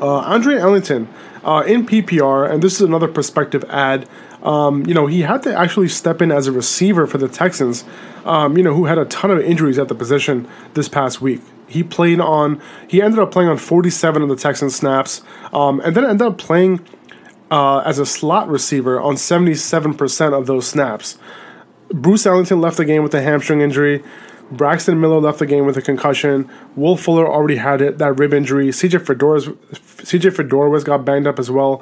Uh, 0.00 0.18
Andre 0.18 0.56
Ellington 0.56 1.08
uh, 1.44 1.64
in 1.66 1.86
PPR, 1.86 2.50
and 2.50 2.62
this 2.62 2.74
is 2.74 2.82
another 2.82 3.08
prospective 3.08 3.64
add. 3.70 4.06
Um, 4.42 4.84
you 4.84 4.92
know, 4.92 5.06
he 5.06 5.22
had 5.22 5.42
to 5.44 5.56
actually 5.56 5.88
step 5.88 6.20
in 6.20 6.30
as 6.30 6.46
a 6.46 6.52
receiver 6.52 7.06
for 7.06 7.16
the 7.16 7.28
Texans, 7.28 7.84
um, 8.26 8.58
you 8.58 8.62
know, 8.62 8.74
who 8.74 8.84
had 8.84 8.98
a 8.98 9.06
ton 9.06 9.30
of 9.30 9.40
injuries 9.40 9.78
at 9.78 9.88
the 9.88 9.94
position 9.94 10.46
this 10.74 10.88
past 10.88 11.22
week. 11.22 11.40
He 11.66 11.82
played 11.82 12.20
on, 12.20 12.60
he 12.86 13.00
ended 13.00 13.18
up 13.18 13.30
playing 13.30 13.48
on 13.48 13.56
47 13.56 14.22
of 14.22 14.28
the 14.28 14.36
Texans 14.36 14.76
snaps, 14.76 15.22
um, 15.54 15.80
and 15.80 15.96
then 15.96 16.04
ended 16.04 16.26
up 16.26 16.36
playing 16.36 16.84
uh, 17.54 17.78
as 17.86 18.00
a 18.00 18.04
slot 18.04 18.48
receiver 18.48 19.00
on 19.00 19.14
77% 19.14 20.36
of 20.36 20.46
those 20.48 20.66
snaps. 20.66 21.16
Bruce 21.88 22.26
Ellington 22.26 22.60
left 22.60 22.78
the 22.78 22.84
game 22.84 23.04
with 23.04 23.14
a 23.14 23.22
hamstring 23.22 23.60
injury. 23.60 24.02
Braxton 24.50 25.00
Miller 25.00 25.20
left 25.20 25.38
the 25.38 25.46
game 25.46 25.64
with 25.64 25.76
a 25.76 25.82
concussion. 25.82 26.50
Will 26.74 26.96
Fuller 26.96 27.28
already 27.28 27.56
had 27.56 27.80
it, 27.80 27.98
that 27.98 28.18
rib 28.18 28.34
injury. 28.34 28.70
CJ 28.70 29.04
Fiedorowicz, 29.04 29.56
CJ 29.72 30.32
Fiedorowicz 30.32 30.84
got 30.84 31.04
banged 31.04 31.28
up 31.28 31.38
as 31.38 31.48
well. 31.48 31.80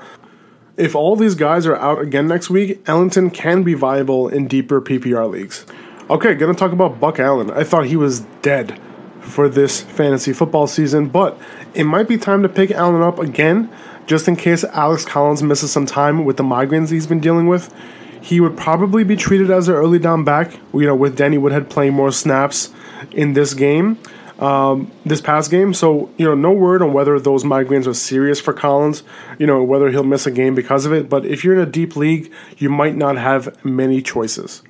If 0.76 0.94
all 0.94 1.16
these 1.16 1.34
guys 1.34 1.66
are 1.66 1.76
out 1.76 2.02
again 2.02 2.28
next 2.28 2.50
week, 2.50 2.82
Ellington 2.86 3.30
can 3.30 3.62
be 3.62 3.72
viable 3.72 4.28
in 4.28 4.48
deeper 4.48 4.78
PPR 4.78 5.30
leagues. 5.30 5.64
Okay, 6.10 6.34
gonna 6.34 6.52
talk 6.52 6.72
about 6.72 7.00
Buck 7.00 7.18
Allen. 7.18 7.50
I 7.50 7.64
thought 7.64 7.86
he 7.86 7.96
was 7.96 8.20
dead 8.42 8.78
for 9.20 9.48
this 9.48 9.80
fantasy 9.80 10.34
football 10.34 10.66
season, 10.66 11.08
but 11.08 11.40
it 11.72 11.84
might 11.84 12.08
be 12.08 12.18
time 12.18 12.42
to 12.42 12.48
pick 12.50 12.70
Allen 12.72 13.00
up 13.00 13.18
again, 13.18 13.70
just 14.06 14.28
in 14.28 14.36
case 14.36 14.64
Alex 14.64 15.04
Collins 15.04 15.42
misses 15.42 15.72
some 15.72 15.86
time 15.86 16.24
with 16.24 16.36
the 16.36 16.42
migraines 16.42 16.90
he's 16.90 17.06
been 17.06 17.20
dealing 17.20 17.46
with. 17.46 17.72
He 18.20 18.40
would 18.40 18.56
probably 18.56 19.02
be 19.04 19.16
treated 19.16 19.50
as 19.50 19.68
an 19.68 19.74
early 19.74 19.98
down 19.98 20.24
back, 20.24 20.52
you 20.72 20.86
know, 20.86 20.94
with 20.94 21.16
Danny 21.16 21.38
Woodhead 21.38 21.68
playing 21.68 21.94
more 21.94 22.12
snaps 22.12 22.72
in 23.10 23.32
this 23.32 23.52
game, 23.52 23.98
um, 24.38 24.92
this 25.04 25.20
past 25.20 25.50
game. 25.50 25.74
So, 25.74 26.08
you 26.18 26.26
know, 26.26 26.34
no 26.34 26.52
word 26.52 26.82
on 26.82 26.92
whether 26.92 27.18
those 27.18 27.42
migraines 27.42 27.86
are 27.86 27.94
serious 27.94 28.40
for 28.40 28.52
Collins, 28.52 29.02
you 29.38 29.46
know, 29.46 29.64
whether 29.64 29.90
he'll 29.90 30.04
miss 30.04 30.26
a 30.26 30.30
game 30.30 30.54
because 30.54 30.86
of 30.86 30.92
it. 30.92 31.08
But 31.08 31.26
if 31.26 31.42
you're 31.42 31.54
in 31.54 31.60
a 31.60 31.70
deep 31.70 31.96
league, 31.96 32.32
you 32.58 32.68
might 32.68 32.96
not 32.96 33.16
have 33.18 33.64
many 33.64 34.00
choices. 34.02 34.62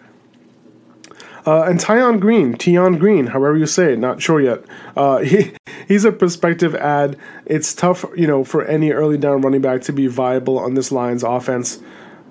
Uh, 1.44 1.62
and 1.62 1.80
Tyon 1.80 2.20
Green, 2.20 2.56
Tion 2.56 2.99
Green, 2.99 3.28
however 3.28 3.56
you 3.56 3.66
say 3.66 3.94
it, 3.94 3.99
not 3.99 4.22
sure 4.22 4.40
yet. 4.40 4.64
Uh, 4.96 5.18
he, 5.18 5.52
he's 5.88 6.04
a 6.04 6.12
prospective 6.12 6.75
add. 6.75 7.16
It's 7.46 7.75
tough, 7.75 8.04
you 8.16 8.26
know, 8.26 8.44
for 8.44 8.64
any 8.64 8.92
early 8.92 9.18
down 9.18 9.40
running 9.40 9.61
back 9.61 9.82
to 9.82 9.92
be 9.92 10.06
viable 10.06 10.58
on 10.58 10.75
this 10.75 10.92
Lions 10.92 11.22
offense. 11.22 11.80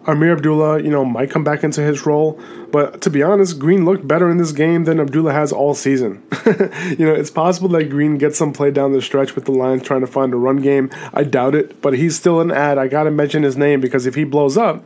Amir 0.07 0.33
Abdullah, 0.33 0.81
you 0.81 0.89
know, 0.89 1.05
might 1.05 1.29
come 1.29 1.43
back 1.43 1.63
into 1.63 1.81
his 1.81 2.07
role, 2.07 2.39
but 2.71 3.01
to 3.01 3.11
be 3.11 3.21
honest, 3.21 3.59
Green 3.59 3.85
looked 3.85 4.07
better 4.07 4.31
in 4.31 4.37
this 4.37 4.51
game 4.51 4.85
than 4.85 4.99
Abdullah 4.99 5.31
has 5.31 5.51
all 5.51 5.75
season. 5.75 6.23
you 6.45 7.05
know, 7.05 7.13
it's 7.13 7.29
possible 7.29 7.69
that 7.69 7.89
Green 7.91 8.17
gets 8.17 8.37
some 8.37 8.51
play 8.51 8.71
down 8.71 8.93
the 8.93 9.01
stretch 9.01 9.35
with 9.35 9.45
the 9.45 9.51
Lions 9.51 9.83
trying 9.83 10.01
to 10.01 10.07
find 10.07 10.33
a 10.33 10.37
run 10.37 10.57
game. 10.57 10.89
I 11.13 11.23
doubt 11.23 11.53
it, 11.53 11.83
but 11.83 11.93
he's 11.93 12.15
still 12.15 12.41
an 12.41 12.49
add. 12.49 12.79
I 12.79 12.87
gotta 12.87 13.11
mention 13.11 13.43
his 13.43 13.57
name 13.57 13.79
because 13.79 14.07
if 14.07 14.15
he 14.15 14.23
blows 14.23 14.57
up, 14.57 14.83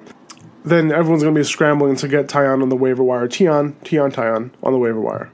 then 0.65 0.91
everyone's 0.91 1.23
gonna 1.23 1.35
be 1.35 1.43
scrambling 1.43 1.95
to 1.97 2.07
get 2.07 2.27
Tyon 2.27 2.61
on 2.61 2.69
the 2.69 2.75
waiver 2.75 3.03
wire. 3.03 3.29
Tion, 3.29 3.75
Tion, 3.83 4.11
Tyon 4.11 4.51
on 4.63 4.71
the 4.73 4.79
waiver 4.79 4.99
wire. 4.99 5.31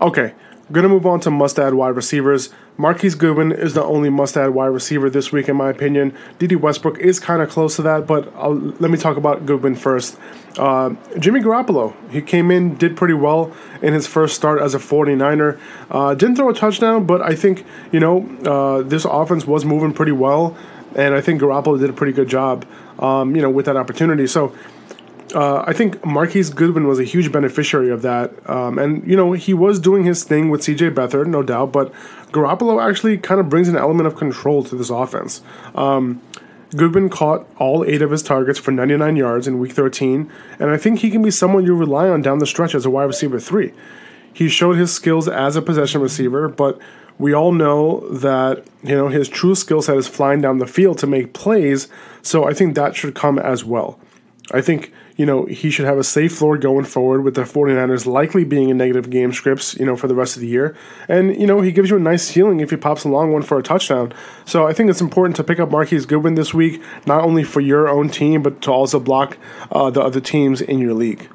Okay, 0.00 0.34
Going 0.72 0.84
to 0.84 0.88
move 0.88 1.04
on 1.04 1.20
to 1.20 1.30
must 1.30 1.58
add 1.58 1.74
wide 1.74 1.94
receivers. 1.94 2.48
Marquise 2.78 3.14
Goodwin 3.14 3.52
is 3.52 3.74
the 3.74 3.84
only 3.84 4.08
must 4.08 4.34
add 4.34 4.50
wide 4.50 4.68
receiver 4.68 5.10
this 5.10 5.30
week, 5.30 5.46
in 5.46 5.56
my 5.56 5.68
opinion. 5.68 6.16
Dede 6.38 6.56
Westbrook 6.56 6.98
is 6.98 7.20
kind 7.20 7.42
of 7.42 7.50
close 7.50 7.76
to 7.76 7.82
that, 7.82 8.06
but 8.06 8.34
I'll, 8.34 8.54
let 8.54 8.90
me 8.90 8.96
talk 8.96 9.18
about 9.18 9.44
Goodwin 9.44 9.74
first. 9.74 10.18
Uh, 10.56 10.94
Jimmy 11.18 11.40
Garoppolo, 11.40 11.94
he 12.10 12.22
came 12.22 12.50
in, 12.50 12.76
did 12.76 12.96
pretty 12.96 13.12
well 13.12 13.52
in 13.82 13.92
his 13.92 14.06
first 14.06 14.34
start 14.36 14.58
as 14.62 14.74
a 14.74 14.78
49er. 14.78 15.60
Uh, 15.90 16.14
didn't 16.14 16.36
throw 16.36 16.48
a 16.48 16.54
touchdown, 16.54 17.04
but 17.04 17.20
I 17.20 17.34
think, 17.34 17.66
you 17.92 18.00
know, 18.00 18.26
uh, 18.46 18.82
this 18.82 19.04
offense 19.04 19.46
was 19.46 19.66
moving 19.66 19.92
pretty 19.92 20.12
well, 20.12 20.56
and 20.96 21.14
I 21.14 21.20
think 21.20 21.42
Garoppolo 21.42 21.78
did 21.78 21.90
a 21.90 21.92
pretty 21.92 22.14
good 22.14 22.28
job, 22.28 22.64
um, 22.98 23.34
you 23.34 23.42
know, 23.42 23.50
with 23.50 23.66
that 23.66 23.76
opportunity. 23.76 24.26
So, 24.26 24.54
uh, 25.34 25.64
I 25.66 25.72
think 25.72 26.04
Marquise 26.04 26.50
Goodwin 26.50 26.86
was 26.86 27.00
a 27.00 27.04
huge 27.04 27.32
beneficiary 27.32 27.90
of 27.90 28.02
that. 28.02 28.32
Um, 28.48 28.78
and, 28.78 29.06
you 29.06 29.16
know, 29.16 29.32
he 29.32 29.52
was 29.52 29.80
doing 29.80 30.04
his 30.04 30.22
thing 30.22 30.48
with 30.48 30.60
CJ 30.60 30.94
Beathard, 30.94 31.26
no 31.26 31.42
doubt, 31.42 31.72
but 31.72 31.92
Garoppolo 32.30 32.82
actually 32.82 33.18
kind 33.18 33.40
of 33.40 33.48
brings 33.48 33.68
an 33.68 33.76
element 33.76 34.06
of 34.06 34.16
control 34.16 34.62
to 34.64 34.76
this 34.76 34.90
offense. 34.90 35.42
Um, 35.74 36.22
Goodwin 36.76 37.08
caught 37.08 37.46
all 37.58 37.84
eight 37.84 38.02
of 38.02 38.10
his 38.10 38.22
targets 38.22 38.58
for 38.58 38.70
99 38.70 39.16
yards 39.16 39.46
in 39.46 39.58
week 39.58 39.72
13, 39.72 40.30
and 40.58 40.70
I 40.70 40.76
think 40.76 41.00
he 41.00 41.10
can 41.10 41.22
be 41.22 41.30
someone 41.30 41.64
you 41.64 41.76
rely 41.76 42.08
on 42.08 42.22
down 42.22 42.38
the 42.38 42.46
stretch 42.46 42.74
as 42.74 42.84
a 42.84 42.90
wide 42.90 43.04
receiver 43.04 43.38
three. 43.38 43.72
He 44.32 44.48
showed 44.48 44.76
his 44.76 44.92
skills 44.92 45.28
as 45.28 45.54
a 45.54 45.62
possession 45.62 46.00
receiver, 46.00 46.48
but 46.48 46.78
we 47.18 47.32
all 47.34 47.52
know 47.52 48.08
that 48.10 48.64
you 48.82 48.94
know 48.94 49.08
his 49.08 49.28
true 49.28 49.54
skill 49.54 49.82
set 49.82 49.96
is 49.96 50.08
flying 50.08 50.40
down 50.40 50.58
the 50.58 50.66
field 50.66 50.98
to 50.98 51.06
make 51.06 51.32
plays, 51.32 51.88
so 52.22 52.44
I 52.44 52.54
think 52.54 52.74
that 52.74 52.96
should 52.96 53.14
come 53.14 53.38
as 53.38 53.64
well. 53.64 53.98
I 54.52 54.60
think 54.60 54.92
you 55.16 55.24
know, 55.24 55.44
he 55.44 55.70
should 55.70 55.86
have 55.86 55.98
a 55.98 56.04
safe 56.04 56.34
floor 56.34 56.58
going 56.58 56.84
forward 56.84 57.22
with 57.22 57.34
the 57.34 57.42
49ers 57.42 58.04
likely 58.04 58.44
being 58.44 58.68
in 58.68 58.76
negative 58.76 59.10
game 59.10 59.32
scripts, 59.32 59.74
you 59.74 59.86
know, 59.86 59.96
for 59.96 60.08
the 60.08 60.14
rest 60.14 60.36
of 60.36 60.40
the 60.40 60.48
year. 60.48 60.76
And, 61.08 61.38
you 61.40 61.46
know, 61.46 61.60
he 61.60 61.70
gives 61.70 61.90
you 61.90 61.96
a 61.96 62.00
nice 62.00 62.24
ceiling 62.24 62.60
if 62.60 62.70
he 62.70 62.76
pops 62.76 63.04
a 63.04 63.08
long 63.08 63.32
one 63.32 63.42
for 63.42 63.58
a 63.58 63.62
touchdown. 63.62 64.12
So 64.44 64.66
I 64.66 64.72
think 64.72 64.90
it's 64.90 65.00
important 65.00 65.36
to 65.36 65.44
pick 65.44 65.60
up 65.60 65.70
Marquise 65.70 66.04
Goodwin 66.04 66.34
this 66.34 66.52
week, 66.52 66.82
not 67.06 67.22
only 67.22 67.44
for 67.44 67.60
your 67.60 67.88
own 67.88 68.08
team, 68.08 68.42
but 68.42 68.60
to 68.62 68.72
also 68.72 68.98
block 68.98 69.38
uh, 69.70 69.90
the 69.90 70.02
other 70.02 70.20
teams 70.20 70.60
in 70.60 70.80
your 70.80 70.94
league. 70.94 71.28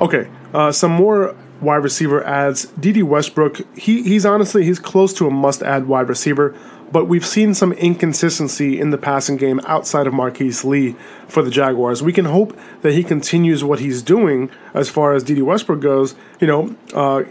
Okay, 0.00 0.28
uh, 0.52 0.72
some 0.72 0.90
more 0.90 1.36
wide 1.60 1.76
receiver 1.76 2.24
adds. 2.24 2.66
Dede 2.78 3.02
Westbrook, 3.02 3.60
he, 3.76 4.02
he's 4.02 4.26
honestly, 4.26 4.64
he's 4.64 4.78
close 4.78 5.12
to 5.14 5.26
a 5.26 5.30
must 5.30 5.62
add 5.62 5.86
wide 5.86 6.08
receiver 6.08 6.54
but 6.94 7.06
we've 7.06 7.26
seen 7.26 7.54
some 7.54 7.72
inconsistency 7.72 8.78
in 8.78 8.90
the 8.90 8.98
passing 8.98 9.36
game 9.36 9.60
outside 9.66 10.06
of 10.06 10.14
Marquise 10.14 10.64
Lee 10.64 10.94
for 11.26 11.42
the 11.42 11.50
Jaguars. 11.50 12.04
We 12.04 12.12
can 12.12 12.26
hope 12.26 12.56
that 12.82 12.92
he 12.92 13.02
continues 13.02 13.64
what 13.64 13.80
he's 13.80 14.00
doing 14.00 14.48
as 14.74 14.88
far 14.88 15.12
as 15.12 15.24
Dede 15.24 15.42
Westbrook 15.42 15.80
goes. 15.80 16.14
You 16.40 16.46
know, 16.46 16.76
uh, 16.94 17.24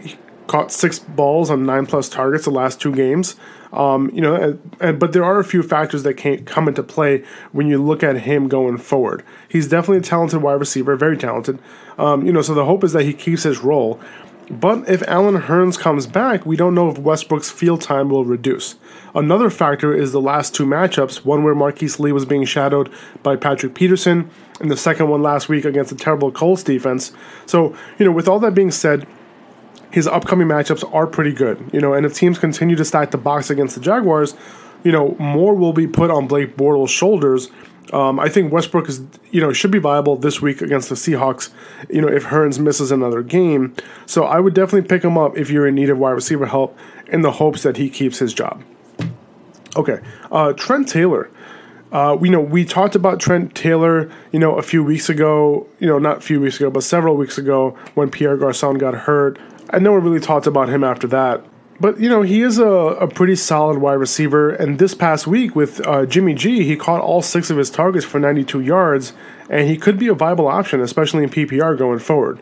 caught 0.48 0.70
six 0.70 0.98
balls 0.98 1.48
on 1.48 1.64
nine 1.64 1.86
plus 1.86 2.10
targets 2.10 2.44
the 2.44 2.50
last 2.50 2.78
two 2.78 2.94
games. 2.94 3.36
Um, 3.74 4.08
you 4.14 4.20
know, 4.20 4.58
and, 4.80 5.00
but 5.00 5.12
there 5.12 5.24
are 5.24 5.40
a 5.40 5.44
few 5.44 5.62
factors 5.62 6.04
that 6.04 6.14
can 6.14 6.44
come 6.44 6.68
into 6.68 6.82
play 6.82 7.24
when 7.50 7.66
you 7.66 7.82
look 7.82 8.04
at 8.04 8.20
him 8.20 8.48
going 8.48 8.78
forward. 8.78 9.24
He's 9.48 9.68
definitely 9.68 9.98
a 9.98 10.02
talented 10.02 10.40
wide 10.40 10.60
receiver, 10.60 10.94
very 10.94 11.16
talented. 11.16 11.58
Um, 11.98 12.24
you 12.24 12.32
know, 12.32 12.40
so 12.40 12.54
the 12.54 12.64
hope 12.64 12.84
is 12.84 12.92
that 12.92 13.02
he 13.02 13.12
keeps 13.12 13.42
his 13.42 13.58
role. 13.58 14.00
But 14.50 14.88
if 14.88 15.02
Allen 15.08 15.40
Hurns 15.40 15.78
comes 15.78 16.06
back, 16.06 16.44
we 16.44 16.54
don't 16.54 16.74
know 16.74 16.90
if 16.90 16.98
Westbrook's 16.98 17.50
field 17.50 17.80
time 17.80 18.10
will 18.10 18.24
reduce. 18.24 18.76
Another 19.14 19.48
factor 19.48 19.94
is 19.94 20.12
the 20.12 20.20
last 20.20 20.54
two 20.54 20.66
matchups, 20.66 21.24
one 21.24 21.42
where 21.42 21.54
Marquise 21.54 21.98
Lee 21.98 22.12
was 22.12 22.26
being 22.26 22.44
shadowed 22.44 22.92
by 23.22 23.36
Patrick 23.36 23.74
Peterson, 23.74 24.30
and 24.60 24.70
the 24.70 24.76
second 24.76 25.08
one 25.08 25.22
last 25.22 25.48
week 25.48 25.64
against 25.64 25.90
the 25.90 25.96
terrible 25.96 26.30
Colts 26.30 26.62
defense. 26.62 27.10
So, 27.46 27.74
you 27.98 28.04
know, 28.04 28.12
with 28.12 28.28
all 28.28 28.38
that 28.40 28.54
being 28.54 28.70
said, 28.70 29.06
his 29.94 30.06
upcoming 30.06 30.48
matchups 30.48 30.92
are 30.94 31.06
pretty 31.06 31.32
good. 31.32 31.70
You 31.72 31.80
know, 31.80 31.94
and 31.94 32.04
if 32.04 32.14
teams 32.14 32.38
continue 32.38 32.76
to 32.76 32.84
stack 32.84 33.10
the 33.10 33.18
box 33.18 33.50
against 33.50 33.74
the 33.74 33.80
Jaguars, 33.80 34.34
you 34.82 34.92
know, 34.92 35.16
more 35.18 35.54
will 35.54 35.72
be 35.72 35.86
put 35.86 36.10
on 36.10 36.26
Blake 36.26 36.56
Bortles' 36.56 36.90
shoulders 36.90 37.50
um, 37.92 38.18
I 38.18 38.28
think 38.28 38.52
Westbrook 38.52 38.88
is, 38.88 39.02
you 39.30 39.40
know, 39.40 39.52
should 39.52 39.70
be 39.70 39.78
viable 39.78 40.16
this 40.16 40.40
week 40.40 40.62
against 40.62 40.88
the 40.88 40.94
Seahawks. 40.94 41.50
You 41.90 42.00
know, 42.00 42.08
if 42.08 42.24
Hurns 42.24 42.58
misses 42.58 42.90
another 42.90 43.22
game, 43.22 43.74
so 44.06 44.24
I 44.24 44.40
would 44.40 44.54
definitely 44.54 44.88
pick 44.88 45.04
him 45.04 45.18
up 45.18 45.36
if 45.36 45.50
you're 45.50 45.66
in 45.66 45.74
need 45.74 45.90
of 45.90 45.98
wide 45.98 46.12
receiver 46.12 46.46
help, 46.46 46.76
in 47.06 47.20
the 47.20 47.32
hopes 47.32 47.62
that 47.62 47.76
he 47.76 47.90
keeps 47.90 48.18
his 48.18 48.32
job. 48.32 48.64
Okay, 49.76 50.00
uh, 50.32 50.52
Trent 50.54 50.88
Taylor. 50.88 51.30
Uh, 51.92 52.18
you 52.20 52.30
know, 52.30 52.40
we 52.40 52.64
talked 52.64 52.96
about 52.96 53.20
Trent 53.20 53.54
Taylor, 53.54 54.10
you 54.32 54.40
know, 54.40 54.56
a 54.56 54.62
few 54.62 54.82
weeks 54.82 55.08
ago. 55.08 55.66
You 55.78 55.86
know, 55.86 55.98
not 55.98 56.18
a 56.18 56.20
few 56.20 56.40
weeks 56.40 56.56
ago, 56.56 56.70
but 56.70 56.82
several 56.82 57.16
weeks 57.16 57.38
ago 57.38 57.76
when 57.94 58.10
Pierre 58.10 58.36
Garcon 58.36 58.78
got 58.78 58.94
hurt. 58.94 59.38
I 59.74 59.78
never 59.78 59.98
really 59.98 60.20
talked 60.20 60.46
about 60.46 60.68
him 60.68 60.84
after 60.84 61.08
that. 61.08 61.44
But 61.80 61.98
you 61.98 62.08
know 62.08 62.22
he 62.22 62.42
is 62.42 62.58
a, 62.58 62.64
a 62.64 63.08
pretty 63.08 63.34
solid 63.34 63.78
wide 63.78 63.94
receiver, 63.94 64.50
and 64.50 64.78
this 64.78 64.94
past 64.94 65.26
week 65.26 65.56
with 65.56 65.84
uh, 65.84 66.06
Jimmy 66.06 66.34
G, 66.34 66.62
he 66.62 66.76
caught 66.76 67.00
all 67.00 67.20
six 67.20 67.50
of 67.50 67.56
his 67.56 67.70
targets 67.70 68.06
for 68.06 68.20
92 68.20 68.60
yards, 68.60 69.12
and 69.50 69.68
he 69.68 69.76
could 69.76 69.98
be 69.98 70.06
a 70.06 70.14
viable 70.14 70.46
option, 70.46 70.80
especially 70.80 71.24
in 71.24 71.30
PPR 71.30 71.76
going 71.76 71.98
forward. 71.98 72.38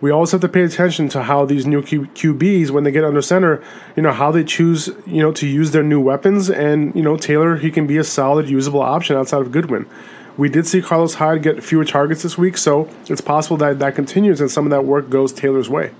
We 0.00 0.10
always 0.10 0.32
have 0.32 0.40
to 0.40 0.48
pay 0.48 0.62
attention 0.62 1.10
to 1.10 1.24
how 1.24 1.44
these 1.44 1.66
new 1.66 1.82
Q- 1.82 2.06
QBs, 2.14 2.70
when 2.70 2.84
they 2.84 2.90
get 2.90 3.04
under 3.04 3.20
center, 3.20 3.62
you 3.96 4.02
know 4.02 4.12
how 4.12 4.30
they 4.30 4.44
choose, 4.44 4.88
you 5.06 5.20
know, 5.20 5.32
to 5.32 5.46
use 5.46 5.72
their 5.72 5.82
new 5.82 6.00
weapons, 6.00 6.48
and 6.48 6.94
you 6.96 7.02
know 7.02 7.18
Taylor, 7.18 7.56
he 7.56 7.70
can 7.70 7.86
be 7.86 7.98
a 7.98 8.04
solid, 8.04 8.48
usable 8.48 8.80
option 8.80 9.14
outside 9.14 9.42
of 9.42 9.52
Goodwin. 9.52 9.84
We 10.38 10.48
did 10.48 10.66
see 10.66 10.80
Carlos 10.80 11.14
Hyde 11.16 11.42
get 11.42 11.62
fewer 11.62 11.84
targets 11.84 12.22
this 12.22 12.38
week, 12.38 12.56
so 12.56 12.88
it's 13.10 13.20
possible 13.20 13.58
that 13.58 13.78
that 13.80 13.94
continues 13.94 14.40
and 14.40 14.50
some 14.50 14.64
of 14.64 14.70
that 14.70 14.86
work 14.86 15.10
goes 15.10 15.34
Taylor's 15.34 15.68
way. 15.68 15.90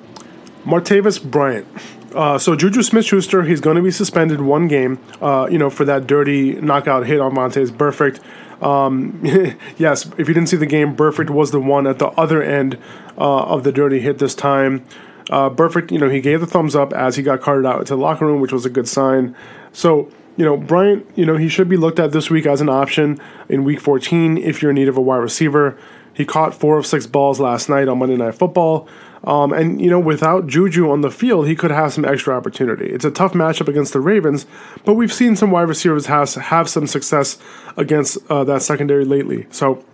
Martavis 0.65 1.23
Bryant. 1.23 1.67
Uh, 2.15 2.39
so 2.39 2.57
Juju 2.57 2.83
Smith-Schuster, 2.83 3.45
he's 3.45 3.61
going 3.61 3.77
to 3.77 3.83
be 3.83 3.91
suspended 3.91 4.41
one 4.41 4.67
game. 4.69 4.99
Uh, 5.21 5.49
you 5.51 5.59
know, 5.59 5.71
for 5.71 5.85
that 5.85 6.07
dirty 6.07 6.55
knockout 6.61 7.07
hit 7.07 7.21
on 7.21 7.35
Vontaze 7.35 7.71
Burfict. 7.71 8.21
Um, 8.63 9.21
yes, 9.79 10.07
if 10.19 10.29
you 10.29 10.35
didn't 10.35 10.49
see 10.49 10.57
the 10.57 10.67
game, 10.67 10.97
Burfict 10.97 11.31
was 11.31 11.51
the 11.51 11.61
one 11.61 11.87
at 11.87 11.99
the 11.99 12.09
other 12.09 12.43
end 12.43 12.79
uh, 13.17 13.45
of 13.45 13.65
the 13.65 13.73
dirty 13.73 14.01
hit 14.01 14.19
this 14.19 14.35
time. 14.35 14.85
Uh, 15.31 15.49
Burfict, 15.49 15.93
you 15.93 15.99
know, 15.99 16.09
he 16.09 16.21
gave 16.21 16.41
the 16.41 16.47
thumbs 16.47 16.75
up 16.75 16.93
as 16.93 17.17
he 17.17 17.23
got 17.23 17.41
carted 17.41 17.65
out 17.65 17.87
to 17.87 17.95
the 17.95 18.01
locker 18.01 18.27
room, 18.27 18.41
which 18.41 18.53
was 18.53 18.67
a 18.67 18.71
good 18.71 18.89
sign. 18.89 19.37
So, 19.73 20.11
you 20.37 20.45
know, 20.45 20.57
Bryant, 20.57 21.07
you 21.15 21.25
know, 21.25 21.37
he 21.37 21.49
should 21.49 21.69
be 21.69 21.77
looked 21.77 22.01
at 22.01 22.11
this 22.11 22.31
week 22.31 22.47
as 22.47 22.61
an 22.61 22.69
option 22.69 23.19
in 23.49 23.63
week 23.63 23.81
14 23.81 24.39
if 24.39 24.61
you're 24.61 24.73
in 24.73 24.75
need 24.75 24.89
of 24.89 24.97
a 24.97 25.01
wide 25.01 25.19
receiver. 25.19 25.79
He 26.13 26.25
caught 26.25 26.55
four 26.55 26.77
of 26.77 26.87
six 26.87 27.07
balls 27.07 27.39
last 27.39 27.69
night 27.69 27.87
on 27.87 27.99
Monday 27.99 28.17
Night 28.17 28.35
Football. 28.35 28.89
Um, 29.23 29.53
and, 29.53 29.83
you 29.83 29.91
know, 29.91 30.01
without 30.01 30.47
Juju 30.47 30.91
on 30.91 31.03
the 31.03 31.11
field, 31.11 31.47
he 31.47 31.55
could 31.55 31.71
have 31.71 31.93
some 31.93 32.07
extra 32.07 32.35
opportunity. 32.35 32.87
It's 32.87 33.05
a 33.05 33.11
tough 33.11 33.35
matchup 33.35 33.69
against 33.69 33.93
the 33.93 34.01
Ravens, 34.01 34.47
but 34.85 34.95
we've 34.95 35.13
seen 35.13 35.37
some 35.37 35.51
wide 35.51 35.69
receivers 35.69 36.07
has, 36.07 36.37
have 36.37 36.71
some 36.71 36.87
success 36.87 37.39
against 37.77 38.19
uh, 38.31 38.45
that 38.45 38.63
secondary 38.63 39.05
lately. 39.05 39.47
So 39.51 39.85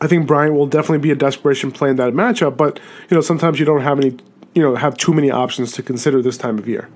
I 0.00 0.06
think 0.06 0.28
Bryant 0.28 0.54
will 0.54 0.68
definitely 0.68 0.98
be 0.98 1.10
a 1.10 1.16
desperation 1.16 1.72
play 1.72 1.90
in 1.90 1.96
that 1.96 2.12
matchup, 2.12 2.56
but, 2.56 2.78
you 3.10 3.16
know, 3.16 3.20
sometimes 3.20 3.58
you 3.58 3.66
don't 3.66 3.82
have 3.82 3.98
any, 3.98 4.16
you 4.54 4.62
know, 4.62 4.76
have 4.76 4.96
too 4.96 5.12
many 5.12 5.30
options 5.30 5.72
to 5.72 5.82
consider 5.82 6.22
this 6.22 6.38
time 6.38 6.56
of 6.56 6.68
year. 6.68 6.88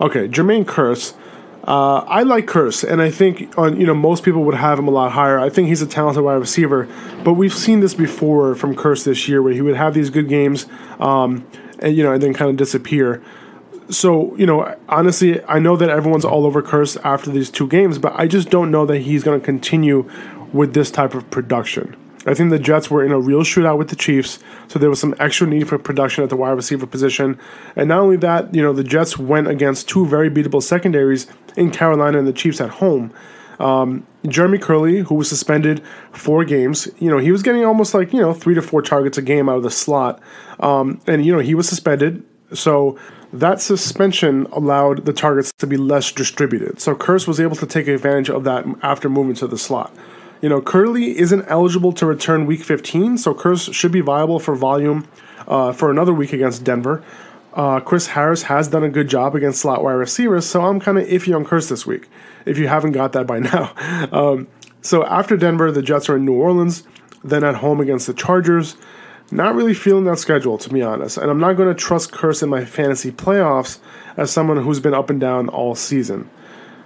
Okay, 0.00 0.26
Jermaine 0.26 0.64
Kearse. 0.64 1.14
Uh, 1.66 2.04
I 2.06 2.22
like 2.22 2.46
Kearse, 2.46 2.88
and 2.88 3.02
I 3.02 3.10
think 3.10 3.58
on 3.58 3.80
you 3.80 3.86
know 3.86 3.94
most 3.94 4.22
people 4.22 4.44
would 4.44 4.54
have 4.54 4.78
him 4.78 4.86
a 4.86 4.92
lot 4.92 5.10
higher. 5.10 5.38
I 5.40 5.50
think 5.50 5.66
he's 5.66 5.82
a 5.82 5.86
talented 5.86 6.22
wide 6.22 6.34
receiver, 6.34 6.88
but 7.24 7.32
we've 7.32 7.52
seen 7.52 7.80
this 7.80 7.92
before 7.92 8.54
from 8.54 8.76
Kearse 8.76 9.04
this 9.04 9.26
year, 9.26 9.42
where 9.42 9.52
he 9.52 9.62
would 9.62 9.74
have 9.74 9.92
these 9.92 10.08
good 10.08 10.28
games, 10.28 10.66
um, 11.00 11.44
and 11.80 11.96
you 11.96 12.04
know, 12.04 12.12
and 12.12 12.22
then 12.22 12.34
kind 12.34 12.50
of 12.50 12.56
disappear. 12.56 13.20
So 13.90 14.36
you 14.36 14.46
know, 14.46 14.76
honestly, 14.88 15.42
I 15.44 15.58
know 15.58 15.76
that 15.76 15.90
everyone's 15.90 16.24
all 16.24 16.46
over 16.46 16.62
Kearse 16.62 16.96
after 17.02 17.32
these 17.32 17.50
two 17.50 17.66
games, 17.66 17.98
but 17.98 18.12
I 18.14 18.28
just 18.28 18.48
don't 18.48 18.70
know 18.70 18.86
that 18.86 18.98
he's 19.00 19.24
going 19.24 19.40
to 19.40 19.44
continue 19.44 20.08
with 20.52 20.72
this 20.72 20.92
type 20.92 21.14
of 21.14 21.28
production. 21.30 21.96
I 22.26 22.34
think 22.34 22.50
the 22.50 22.58
Jets 22.58 22.90
were 22.90 23.04
in 23.04 23.12
a 23.12 23.20
real 23.20 23.42
shootout 23.42 23.78
with 23.78 23.88
the 23.88 23.96
Chiefs, 23.96 24.40
so 24.68 24.78
there 24.78 24.90
was 24.90 25.00
some 25.00 25.14
extra 25.18 25.46
need 25.46 25.68
for 25.68 25.78
production 25.78 26.24
at 26.24 26.30
the 26.30 26.36
wide 26.36 26.50
receiver 26.50 26.86
position. 26.86 27.38
And 27.76 27.88
not 27.88 28.00
only 28.00 28.16
that, 28.16 28.54
you 28.54 28.62
know, 28.62 28.72
the 28.72 28.84
Jets 28.84 29.16
went 29.16 29.48
against 29.48 29.88
two 29.88 30.06
very 30.06 30.28
beatable 30.28 30.62
secondaries 30.62 31.26
in 31.56 31.70
Carolina 31.70 32.18
and 32.18 32.26
the 32.26 32.32
Chiefs 32.32 32.60
at 32.60 32.70
home. 32.70 33.12
Um, 33.58 34.06
Jeremy 34.26 34.58
Kerley, 34.58 35.04
who 35.04 35.14
was 35.14 35.28
suspended 35.28 35.82
four 36.12 36.44
games, 36.44 36.88
you 36.98 37.10
know, 37.10 37.18
he 37.18 37.32
was 37.32 37.42
getting 37.42 37.64
almost 37.64 37.94
like, 37.94 38.12
you 38.12 38.20
know, 38.20 38.34
three 38.34 38.54
to 38.54 38.62
four 38.62 38.82
targets 38.82 39.16
a 39.16 39.22
game 39.22 39.48
out 39.48 39.56
of 39.56 39.62
the 39.62 39.70
slot. 39.70 40.20
Um, 40.60 41.00
and, 41.06 41.24
you 41.24 41.32
know, 41.32 41.38
he 41.38 41.54
was 41.54 41.68
suspended. 41.68 42.22
So 42.52 42.98
that 43.32 43.60
suspension 43.60 44.46
allowed 44.52 45.04
the 45.04 45.12
targets 45.12 45.52
to 45.58 45.66
be 45.66 45.76
less 45.76 46.12
distributed. 46.12 46.80
So 46.80 46.94
Kearse 46.94 47.26
was 47.26 47.40
able 47.40 47.56
to 47.56 47.66
take 47.66 47.88
advantage 47.88 48.30
of 48.30 48.44
that 48.44 48.64
after 48.82 49.08
moving 49.08 49.34
to 49.36 49.46
the 49.46 49.58
slot. 49.58 49.94
You 50.42 50.48
know, 50.48 50.60
Kerley 50.60 51.14
isn't 51.14 51.46
eligible 51.48 51.92
to 51.94 52.06
return 52.06 52.46
week 52.46 52.62
15, 52.62 53.18
so 53.18 53.34
Kearse 53.34 53.72
should 53.72 53.92
be 53.92 54.00
viable 54.00 54.38
for 54.38 54.54
volume 54.54 55.08
uh, 55.46 55.72
for 55.72 55.90
another 55.90 56.12
week 56.12 56.32
against 56.32 56.64
Denver. 56.64 57.02
Uh, 57.54 57.80
Chris 57.80 58.08
Harris 58.08 58.42
has 58.44 58.68
done 58.68 58.84
a 58.84 58.90
good 58.90 59.08
job 59.08 59.34
against 59.34 59.60
slot 59.60 59.82
wide 59.82 59.92
receivers, 59.92 60.44
so 60.44 60.62
I'm 60.62 60.78
kind 60.78 60.98
of 60.98 61.06
iffy 61.06 61.34
on 61.34 61.44
Kearse 61.44 61.70
this 61.70 61.86
week, 61.86 62.06
if 62.44 62.58
you 62.58 62.68
haven't 62.68 62.92
got 62.92 63.12
that 63.14 63.26
by 63.26 63.38
now. 63.40 63.72
Um, 64.12 64.48
so 64.82 65.04
after 65.06 65.36
Denver, 65.36 65.72
the 65.72 65.80
Jets 65.82 66.10
are 66.10 66.16
in 66.16 66.26
New 66.26 66.34
Orleans, 66.34 66.84
then 67.24 67.42
at 67.42 67.56
home 67.56 67.80
against 67.80 68.06
the 68.06 68.14
Chargers. 68.14 68.76
Not 69.32 69.54
really 69.54 69.74
feeling 69.74 70.04
that 70.04 70.18
schedule, 70.18 70.58
to 70.58 70.68
be 70.68 70.82
honest, 70.82 71.16
and 71.16 71.30
I'm 71.30 71.40
not 71.40 71.54
going 71.54 71.68
to 71.68 71.74
trust 71.74 72.12
Kearse 72.12 72.42
in 72.42 72.48
my 72.48 72.64
fantasy 72.64 73.10
playoffs 73.10 73.78
as 74.16 74.30
someone 74.30 74.58
who's 74.58 74.78
been 74.78 74.94
up 74.94 75.10
and 75.10 75.20
down 75.20 75.48
all 75.48 75.74
season. 75.74 76.30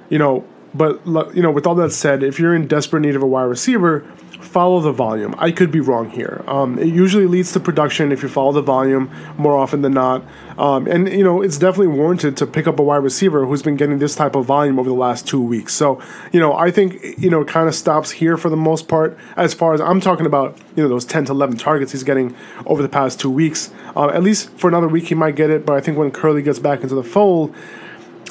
You 0.09 0.19
know, 0.19 0.45
but 0.75 1.05
you 1.35 1.43
know, 1.43 1.50
with 1.50 1.67
all 1.67 1.75
that 1.77 1.93
said, 1.93 2.23
if 2.23 2.39
you're 2.39 2.55
in 2.55 2.67
desperate 2.67 3.00
need 3.00 3.17
of 3.17 3.23
a 3.23 3.27
wide 3.27 3.45
receiver, 3.45 4.07
follow 4.41 4.81
the 4.81 4.93
volume. 4.93 5.35
I 5.39 5.50
could 5.50 5.71
be 5.71 5.81
wrong 5.81 6.11
here. 6.11 6.43
Um, 6.47 6.79
it 6.79 6.89
usually 6.89 7.27
leads 7.27 7.53
to 7.53 7.61
production 7.61 8.11
if 8.11 8.23
you 8.23 8.29
follow 8.29 8.53
the 8.53 8.62
volume 8.62 9.11
more 9.37 9.57
often 9.57 9.83
than 9.83 9.93
not. 9.93 10.25
Um, 10.59 10.87
and 10.87 11.09
you 11.09 11.23
know, 11.25 11.43
it's 11.43 11.59
definitely 11.59 11.89
warranted 11.89 12.37
to 12.39 12.47
pick 12.47 12.67
up 12.67 12.79
a 12.79 12.83
wide 12.83 12.99
receiver 12.99 13.47
who's 13.47 13.62
been 13.62 13.77
getting 13.77 13.99
this 13.99 14.15
type 14.15 14.35
of 14.35 14.47
volume 14.47 14.79
over 14.79 14.89
the 14.89 14.95
last 14.95 15.27
two 15.27 15.41
weeks. 15.41 15.75
So 15.75 16.00
you 16.33 16.41
know, 16.41 16.55
I 16.55 16.71
think 16.71 17.19
you 17.19 17.31
know, 17.31 17.43
it 17.43 17.49
kind 17.49 17.69
of 17.69 17.75
stops 17.75 18.11
here 18.11 18.37
for 18.37 18.49
the 18.49 18.57
most 18.57 18.89
part. 18.89 19.17
As 19.37 19.55
far 19.55 19.75
as 19.75 19.81
I'm 19.81 20.00
talking 20.00 20.27
about, 20.27 20.59
you 20.77 20.83
know, 20.83 20.89
those 20.89 21.05
10 21.05 21.27
to 21.27 21.33
11 21.33 21.57
targets 21.57 21.93
he's 21.93 22.05
getting 22.05 22.35
over 22.67 22.83
the 22.83 22.89
past 22.89 23.21
two 23.21 23.31
weeks. 23.31 23.73
Uh, 23.97 24.09
at 24.09 24.23
least 24.23 24.50
for 24.50 24.69
another 24.69 24.89
week, 24.89 25.09
he 25.09 25.15
might 25.15 25.37
get 25.37 25.50
it. 25.50 25.67
But 25.67 25.77
I 25.77 25.81
think 25.81 25.99
when 25.99 26.11
Kerley 26.11 26.45
gets 26.45 26.59
back 26.59 26.83
into 26.83 26.95
the 26.95 27.05
fold, 27.05 27.55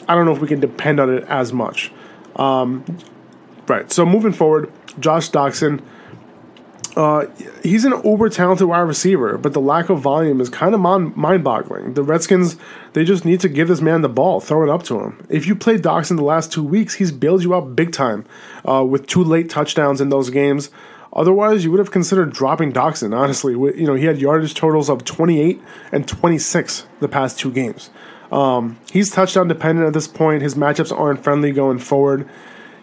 I 0.08 0.16
don't 0.16 0.26
know 0.26 0.34
if 0.34 0.42
we 0.42 0.48
can 0.48 0.60
depend 0.60 1.00
on 1.00 1.14
it 1.14 1.24
as 1.26 1.54
much. 1.54 1.92
Um, 2.40 2.86
right. 3.68 3.92
So 3.92 4.06
moving 4.06 4.32
forward, 4.32 4.72
Josh 5.00 5.30
Doctson. 5.30 5.82
Uh, 6.96 7.28
he's 7.64 7.86
an 7.86 7.94
uber 8.04 8.30
talented 8.30 8.68
wide 8.68 8.80
receiver, 8.80 9.38
but 9.38 9.54
the 9.54 9.62
lack 9.62 9.90
of 9.90 10.00
volume 10.00 10.42
is 10.42 10.50
kind 10.50 10.74
of 10.74 10.82
mind 10.82 11.44
boggling. 11.44 11.94
The 11.94 12.04
Redskins, 12.04 12.58
they 12.94 13.06
just 13.06 13.24
need 13.24 13.40
to 13.42 13.48
give 13.48 13.68
this 13.68 13.80
man 13.80 14.02
the 14.02 14.10
ball, 14.10 14.40
throw 14.40 14.64
it 14.64 14.70
up 14.70 14.84
to 14.84 15.00
him. 15.00 15.26
If 15.30 15.46
you 15.46 15.56
played 15.56 15.82
Doctson 15.82 16.18
the 16.18 16.24
last 16.24 16.52
two 16.52 16.64
weeks, 16.64 16.96
he's 16.96 17.12
bailed 17.12 17.44
you 17.44 17.54
out 17.54 17.76
big 17.76 17.92
time 17.92 18.26
uh, 18.68 18.84
with 18.84 19.06
two 19.06 19.24
late 19.24 19.50
touchdowns 19.50 20.02
in 20.02 20.10
those 20.10 20.30
games. 20.30 20.72
Otherwise, 21.14 21.64
you 21.64 21.72
would 21.72 21.80
have 21.80 21.92
considered 21.92 22.32
dropping 22.32 22.72
Doctson, 22.74 23.18
honestly. 23.18 23.54
You 23.54 23.88
know, 23.88 23.96
he 23.96 24.06
had 24.06 24.20
yardage 24.20 24.54
totals 24.54 24.90
of 24.90 25.06
28 25.06 25.62
and 25.92 26.08
26 26.08 26.86
the 27.00 27.08
past 27.08 27.40
two 27.40 27.52
games. 27.52 27.92
Um, 28.32 28.78
he's 28.92 29.10
touchdown 29.10 29.48
dependent 29.48 29.88
at 29.88 29.94
this 29.94 30.08
point. 30.08 30.42
His 30.42 30.56
matchups 30.56 30.98
aren't 30.98 31.24
friendly 31.24 31.52
going 31.52 31.80
forward. 31.80 32.28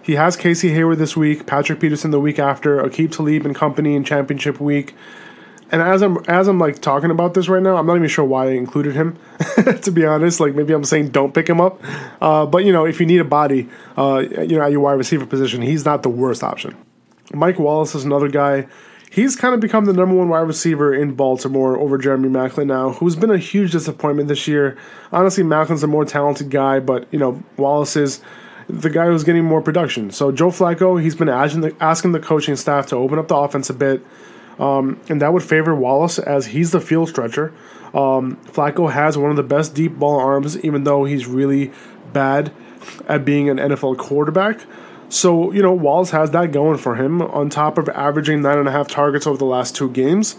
He 0.02 0.14
has 0.14 0.36
Casey 0.36 0.70
Hayward 0.70 0.98
this 0.98 1.16
week, 1.16 1.46
Patrick 1.46 1.80
Peterson 1.80 2.12
the 2.12 2.20
week 2.20 2.38
after, 2.38 2.80
Aqib 2.80 3.10
Talib 3.10 3.44
and 3.44 3.54
company 3.54 3.96
in 3.96 4.04
championship 4.04 4.60
week. 4.60 4.94
And 5.72 5.82
as 5.82 6.00
I'm 6.00 6.18
as 6.28 6.46
I'm 6.46 6.60
like 6.60 6.80
talking 6.80 7.10
about 7.10 7.34
this 7.34 7.48
right 7.48 7.62
now, 7.62 7.76
I'm 7.76 7.86
not 7.86 7.96
even 7.96 8.08
sure 8.08 8.24
why 8.24 8.46
I 8.46 8.50
included 8.50 8.94
him. 8.94 9.18
to 9.82 9.90
be 9.90 10.04
honest, 10.04 10.38
like 10.38 10.54
maybe 10.54 10.72
I'm 10.72 10.84
saying 10.84 11.08
don't 11.08 11.34
pick 11.34 11.48
him 11.48 11.60
up. 11.60 11.80
Uh, 12.22 12.46
but 12.46 12.64
you 12.64 12.72
know, 12.72 12.84
if 12.84 13.00
you 13.00 13.06
need 13.06 13.20
a 13.20 13.24
body, 13.24 13.68
uh, 13.98 14.18
you 14.18 14.56
know, 14.58 14.62
at 14.62 14.70
your 14.70 14.80
wide 14.80 14.92
receiver 14.92 15.26
position, 15.26 15.62
he's 15.62 15.84
not 15.84 16.04
the 16.04 16.08
worst 16.08 16.44
option. 16.44 16.76
Mike 17.34 17.58
Wallace 17.58 17.96
is 17.96 18.04
another 18.04 18.28
guy 18.28 18.68
he's 19.10 19.36
kind 19.36 19.54
of 19.54 19.60
become 19.60 19.84
the 19.84 19.92
number 19.92 20.14
one 20.14 20.28
wide 20.28 20.40
receiver 20.40 20.94
in 20.94 21.14
Baltimore 21.14 21.78
over 21.78 21.98
Jeremy 21.98 22.28
Maclin 22.28 22.66
now, 22.66 22.90
who's 22.90 23.16
been 23.16 23.30
a 23.30 23.38
huge 23.38 23.72
disappointment 23.72 24.28
this 24.28 24.46
year. 24.46 24.76
Honestly, 25.12 25.44
Maclin's 25.44 25.82
a 25.82 25.86
more 25.86 26.04
talented 26.04 26.50
guy, 26.50 26.80
but 26.80 27.06
you 27.10 27.18
know 27.18 27.42
Wallace 27.56 27.96
is 27.96 28.20
the 28.68 28.90
guy 28.90 29.06
who's 29.06 29.24
getting 29.24 29.44
more 29.44 29.62
production. 29.62 30.10
So 30.10 30.32
Joe 30.32 30.50
Flacco, 30.50 31.00
he's 31.00 31.14
been 31.14 31.28
asking 31.28 31.60
the, 31.60 31.76
asking 31.80 32.12
the 32.12 32.20
coaching 32.20 32.56
staff 32.56 32.86
to 32.88 32.96
open 32.96 33.18
up 33.18 33.28
the 33.28 33.36
offense 33.36 33.70
a 33.70 33.74
bit, 33.74 34.02
um, 34.58 35.00
and 35.08 35.22
that 35.22 35.32
would 35.32 35.42
favor 35.42 35.74
Wallace 35.74 36.18
as 36.18 36.46
he's 36.46 36.72
the 36.72 36.80
field 36.80 37.08
stretcher. 37.08 37.52
Um, 37.94 38.36
Flacco 38.46 38.92
has 38.92 39.16
one 39.16 39.30
of 39.30 39.36
the 39.36 39.42
best 39.42 39.74
deep 39.74 39.98
ball 39.98 40.18
arms, 40.18 40.58
even 40.64 40.84
though 40.84 41.04
he's 41.04 41.26
really 41.26 41.72
bad 42.12 42.52
at 43.08 43.24
being 43.24 43.48
an 43.48 43.56
NFL 43.56 43.98
quarterback. 43.98 44.60
So, 45.08 45.52
you 45.52 45.62
know, 45.62 45.72
Wallace 45.72 46.10
has 46.10 46.32
that 46.32 46.52
going 46.52 46.78
for 46.78 46.96
him 46.96 47.22
on 47.22 47.48
top 47.48 47.78
of 47.78 47.88
averaging 47.88 48.42
nine 48.42 48.58
and 48.58 48.68
a 48.68 48.72
half 48.72 48.88
targets 48.88 49.26
over 49.26 49.38
the 49.38 49.44
last 49.44 49.76
two 49.76 49.90
games. 49.90 50.36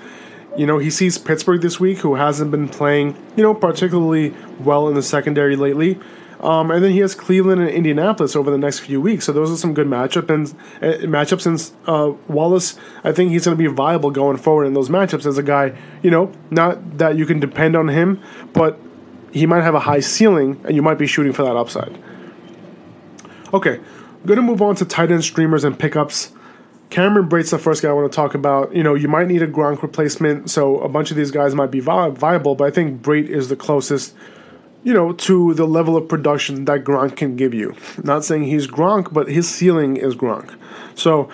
You 0.58 0.66
know, 0.66 0.78
he 0.78 0.90
sees 0.90 1.18
Pittsburgh 1.18 1.62
this 1.62 1.80
week, 1.80 2.00
who 2.00 2.16
hasn't 2.16 2.52
been 2.52 2.68
playing, 2.68 3.16
you 3.36 3.44
know, 3.44 3.54
particularly 3.54 4.34
well 4.60 4.90
in 4.90 4.96
the 4.96 5.04
secondary 5.04 5.56
lately. 5.56 6.00
Um, 6.40 6.70
and 6.70 6.84
then 6.84 6.92
he 6.92 7.00
has 7.00 7.16
Cleveland 7.16 7.62
and 7.62 7.70
Indianapolis 7.70 8.36
over 8.36 8.52
the 8.52 8.58
next 8.58 8.80
few 8.80 9.02
weeks. 9.02 9.26
So 9.26 9.32
those 9.32 9.52
are 9.52 9.58
some 9.58 9.74
good 9.74 9.88
matchup 9.88 10.30
and 10.30 10.48
uh, 10.82 11.06
matchups. 11.08 11.46
And 11.48 11.72
uh, 11.88 12.16
Wallace, 12.28 12.78
I 13.04 13.12
think 13.12 13.32
he's 13.32 13.46
going 13.46 13.58
to 13.58 13.62
be 13.62 13.68
viable 13.68 14.12
going 14.12 14.38
forward 14.38 14.66
in 14.66 14.74
those 14.74 14.90
matchups 14.90 15.26
as 15.26 15.38
a 15.38 15.44
guy. 15.44 15.76
You 16.04 16.12
know, 16.12 16.32
not 16.52 16.98
that 16.98 17.18
you 17.18 17.26
can 17.26 17.40
depend 17.40 17.76
on 17.76 17.88
him, 17.88 18.22
but 18.54 18.80
he 19.32 19.46
might 19.46 19.64
have 19.64 19.76
a 19.76 19.80
high 19.80 20.00
ceiling, 20.00 20.62
and 20.66 20.76
you 20.76 20.82
might 20.82 20.98
be 20.98 21.08
shooting 21.08 21.34
for 21.34 21.44
that 21.44 21.56
upside. 21.56 21.98
Okay, 23.54 23.80
going 24.28 24.38
to 24.38 24.44
move 24.44 24.62
on 24.62 24.76
to 24.76 24.86
tight 24.86 25.12
end 25.12 25.24
streamers 25.24 25.64
and 25.64 25.78
pickups. 25.78 26.32
Cameron 26.90 27.28
Brate's 27.28 27.52
the 27.52 27.58
first 27.58 27.82
guy 27.82 27.90
I 27.90 27.94
want 27.94 28.12
to 28.12 28.16
talk 28.16 28.34
about. 28.34 28.76
You 28.76 28.84
know, 28.84 28.94
you 28.94 29.08
might 29.08 29.28
need 29.28 29.42
a 29.42 29.48
Gronk 29.48 29.82
replacement, 29.82 30.50
so 30.50 30.80
a 30.80 30.88
bunch 30.88 31.12
of 31.12 31.18
these 31.18 31.32
guys 31.32 31.56
might 31.56 31.72
be 31.72 31.80
vi- 31.80 32.10
viable, 32.10 32.56
but 32.56 32.66
I 32.66 32.72
think 32.72 33.02
Brate 33.02 33.28
is 33.28 33.50
the 33.50 33.56
closest, 33.56 34.14
you 34.84 34.94
know, 34.94 35.12
to 35.12 35.54
the 35.54 35.66
level 35.66 35.98
of 35.98 36.08
production 36.08 36.66
that 36.66 36.84
Gronk 36.84 37.18
can 37.18 37.36
give 37.36 37.54
you. 37.54 37.76
Not 38.04 38.24
saying 38.24 38.44
he's 38.44 38.68
Gronk, 38.68 39.12
but 39.12 39.28
his 39.28 39.50
ceiling 39.50 39.98
is 39.98 40.16
Gronk. 40.16 40.58
So, 40.96 41.30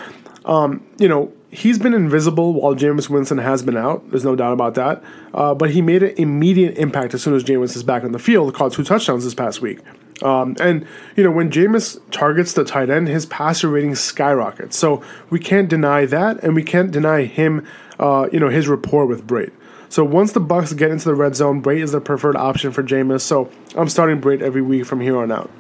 um, 0.45 0.84
you 0.97 1.08
know, 1.08 1.32
he's 1.51 1.77
been 1.77 1.93
invisible 1.93 2.53
while 2.53 2.73
Jameis 2.73 3.10
Winston 3.10 3.38
has 3.38 3.62
been 3.62 3.77
out. 3.77 4.10
There's 4.10 4.25
no 4.25 4.36
doubt 4.36 4.53
about 4.53 4.73
that. 4.75 5.03
Uh, 5.34 5.53
but 5.53 5.69
he 5.69 5.82
made 5.82 6.01
an 6.01 6.15
immediate 6.17 6.77
impact 6.77 7.13
as 7.13 7.21
soon 7.21 7.36
as 7.36 7.43
Jameis 7.43 7.75
is 7.75 7.84
back 7.84 8.03
on 8.03 8.12
the 8.12 8.19
field. 8.19 8.53
Caught 8.56 8.73
two 8.73 8.84
touchdowns 8.84 9.23
this 9.23 9.36
past 9.36 9.62
week. 9.62 9.79
Um, 10.21 10.56
and 10.60 10.86
you 11.15 11.23
know 11.23 11.32
when 11.32 11.49
Jameis 11.49 11.99
targets 12.12 12.54
the 12.54 12.63
tight 12.63 12.89
end, 12.89 13.08
his 13.08 13.26
passer 13.26 13.69
rating 13.69 13.95
skyrockets. 13.95 14.78
So 14.78 15.04
we 15.30 15.39
can't 15.39 15.69
deny 15.69 16.06
that, 16.06 16.43
and 16.43 16.56
we 16.56 16.63
can't 16.63 16.91
deny 16.91 17.23
him, 17.23 17.65
uh, 17.99 18.28
you 18.32 18.39
know, 18.39 18.49
his 18.49 18.67
rapport 18.67 19.06
with 19.06 19.26
Brate. 19.26 19.52
So 19.89 20.04
once 20.04 20.32
the 20.32 20.41
Bucs 20.41 20.76
get 20.76 20.91
into 20.91 21.06
the 21.06 21.15
red 21.15 21.36
zone, 21.36 21.62
Brate 21.62 21.84
is 21.84 21.91
the 21.91 22.02
preferred 22.02 22.36
option 22.36 22.71
for 22.71 22.84
Jameis. 22.84 23.21
So 23.21 23.52
I'm 23.76 23.89
starting 23.89 24.19
Brate 24.19 24.41
every 24.41 24.62
week 24.62 24.86
from 24.86 25.02
here 25.02 25.17
on 25.17 25.32
out. 25.32 25.52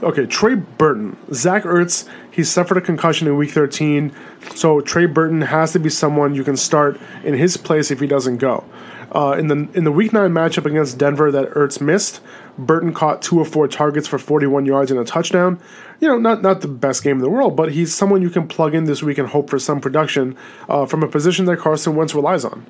Okay, 0.00 0.26
Trey 0.26 0.54
Burton, 0.54 1.16
Zach 1.32 1.64
Ertz. 1.64 2.08
He 2.30 2.44
suffered 2.44 2.76
a 2.76 2.80
concussion 2.80 3.26
in 3.26 3.36
Week 3.36 3.50
13, 3.50 4.14
so 4.54 4.80
Trey 4.80 5.06
Burton 5.06 5.40
has 5.40 5.72
to 5.72 5.80
be 5.80 5.90
someone 5.90 6.36
you 6.36 6.44
can 6.44 6.56
start 6.56 7.00
in 7.24 7.34
his 7.34 7.56
place 7.56 7.90
if 7.90 7.98
he 7.98 8.06
doesn't 8.06 8.36
go. 8.36 8.64
Uh, 9.10 9.34
in 9.38 9.48
the 9.48 9.68
in 9.74 9.82
the 9.82 9.90
Week 9.90 10.12
Nine 10.12 10.30
matchup 10.30 10.66
against 10.66 10.98
Denver 10.98 11.32
that 11.32 11.50
Ertz 11.50 11.80
missed, 11.80 12.20
Burton 12.56 12.94
caught 12.94 13.22
two 13.22 13.40
of 13.40 13.48
four 13.48 13.66
targets 13.66 14.06
for 14.06 14.18
41 14.18 14.66
yards 14.66 14.92
and 14.92 15.00
a 15.00 15.04
touchdown. 15.04 15.58
You 15.98 16.08
know, 16.08 16.18
not 16.18 16.42
not 16.42 16.60
the 16.60 16.68
best 16.68 17.02
game 17.02 17.16
in 17.16 17.22
the 17.22 17.30
world, 17.30 17.56
but 17.56 17.72
he's 17.72 17.92
someone 17.92 18.22
you 18.22 18.30
can 18.30 18.46
plug 18.46 18.74
in 18.74 18.84
this 18.84 19.02
week 19.02 19.18
and 19.18 19.28
hope 19.28 19.50
for 19.50 19.58
some 19.58 19.80
production 19.80 20.36
uh, 20.68 20.86
from 20.86 21.02
a 21.02 21.08
position 21.08 21.46
that 21.46 21.58
Carson 21.58 21.96
Wentz 21.96 22.14
relies 22.14 22.44
on. 22.44 22.66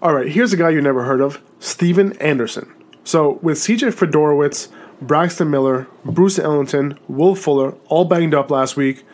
All 0.00 0.14
right, 0.14 0.28
here's 0.28 0.52
a 0.52 0.56
guy 0.56 0.70
you 0.70 0.80
never 0.80 1.04
heard 1.04 1.20
of, 1.20 1.42
Stephen 1.58 2.16
Anderson. 2.18 2.72
So 3.02 3.40
with 3.42 3.58
CJ 3.58 3.94
Fiedorowicz, 3.94 4.68
Braxton 5.00 5.50
Miller, 5.50 5.86
Bruce 6.04 6.38
Ellington, 6.38 6.98
Will 7.08 7.34
Fuller 7.34 7.72
all 7.88 8.04
banged 8.04 8.34
up 8.34 8.50
last 8.50 8.76
week. 8.76 9.04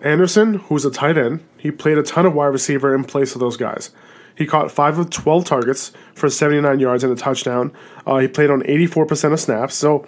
Anderson, 0.00 0.54
who's 0.54 0.84
a 0.84 0.90
tight 0.90 1.18
end, 1.18 1.44
he 1.56 1.70
played 1.70 1.98
a 1.98 2.02
ton 2.02 2.24
of 2.24 2.34
wide 2.34 2.46
receiver 2.46 2.94
in 2.94 3.04
place 3.04 3.34
of 3.34 3.40
those 3.40 3.56
guys. 3.56 3.90
He 4.36 4.46
caught 4.46 4.70
5 4.70 4.98
of 4.98 5.10
12 5.10 5.44
targets 5.44 5.92
for 6.14 6.30
79 6.30 6.78
yards 6.78 7.02
and 7.02 7.12
a 7.12 7.16
touchdown. 7.16 7.72
Uh, 8.06 8.18
he 8.18 8.28
played 8.28 8.50
on 8.50 8.62
84% 8.62 9.32
of 9.32 9.40
snaps. 9.40 9.74
So, 9.74 10.06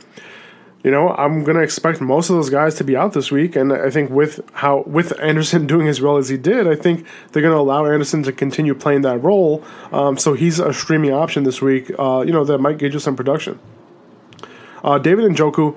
you 0.85 0.93
know, 0.93 1.09
I'm 1.09 1.43
going 1.43 1.57
to 1.57 1.63
expect 1.65 2.01
most 2.01 2.31
of 2.31 2.37
those 2.37 2.49
guys 2.49 2.77
to 2.77 2.85
be 2.85 2.97
out 2.97 3.13
this 3.13 3.33
week. 3.33 3.57
And 3.57 3.73
I 3.73 3.91
think 3.91 4.11
with 4.11 4.41
how 4.53 4.85
with 4.87 5.19
Anderson 5.19 5.67
doing 5.75 5.89
as 5.89 6.01
well 6.01 6.17
as 6.17 6.29
he 6.29 6.37
did, 6.37 6.69
I 6.69 6.77
think 6.77 7.05
they're 7.33 7.43
going 7.43 7.55
to 7.55 7.59
allow 7.59 7.87
Anderson 7.87 8.23
to 8.23 8.33
continue 8.33 8.75
playing 8.75 9.01
that 9.01 9.19
role. 9.19 9.65
Um, 9.91 10.17
so 10.17 10.35
he's 10.35 10.61
a 10.61 10.73
streaming 10.73 11.13
option 11.13 11.43
this 11.43 11.61
week, 11.61 11.91
uh, 11.99 12.23
you 12.25 12.33
know, 12.33 12.45
that 12.45 12.59
might 12.59 12.79
get 12.79 12.93
you 12.93 13.01
some 13.01 13.17
production. 13.17 13.59
Uh, 14.83 14.99
David 14.99 15.31
Njoku, 15.31 15.77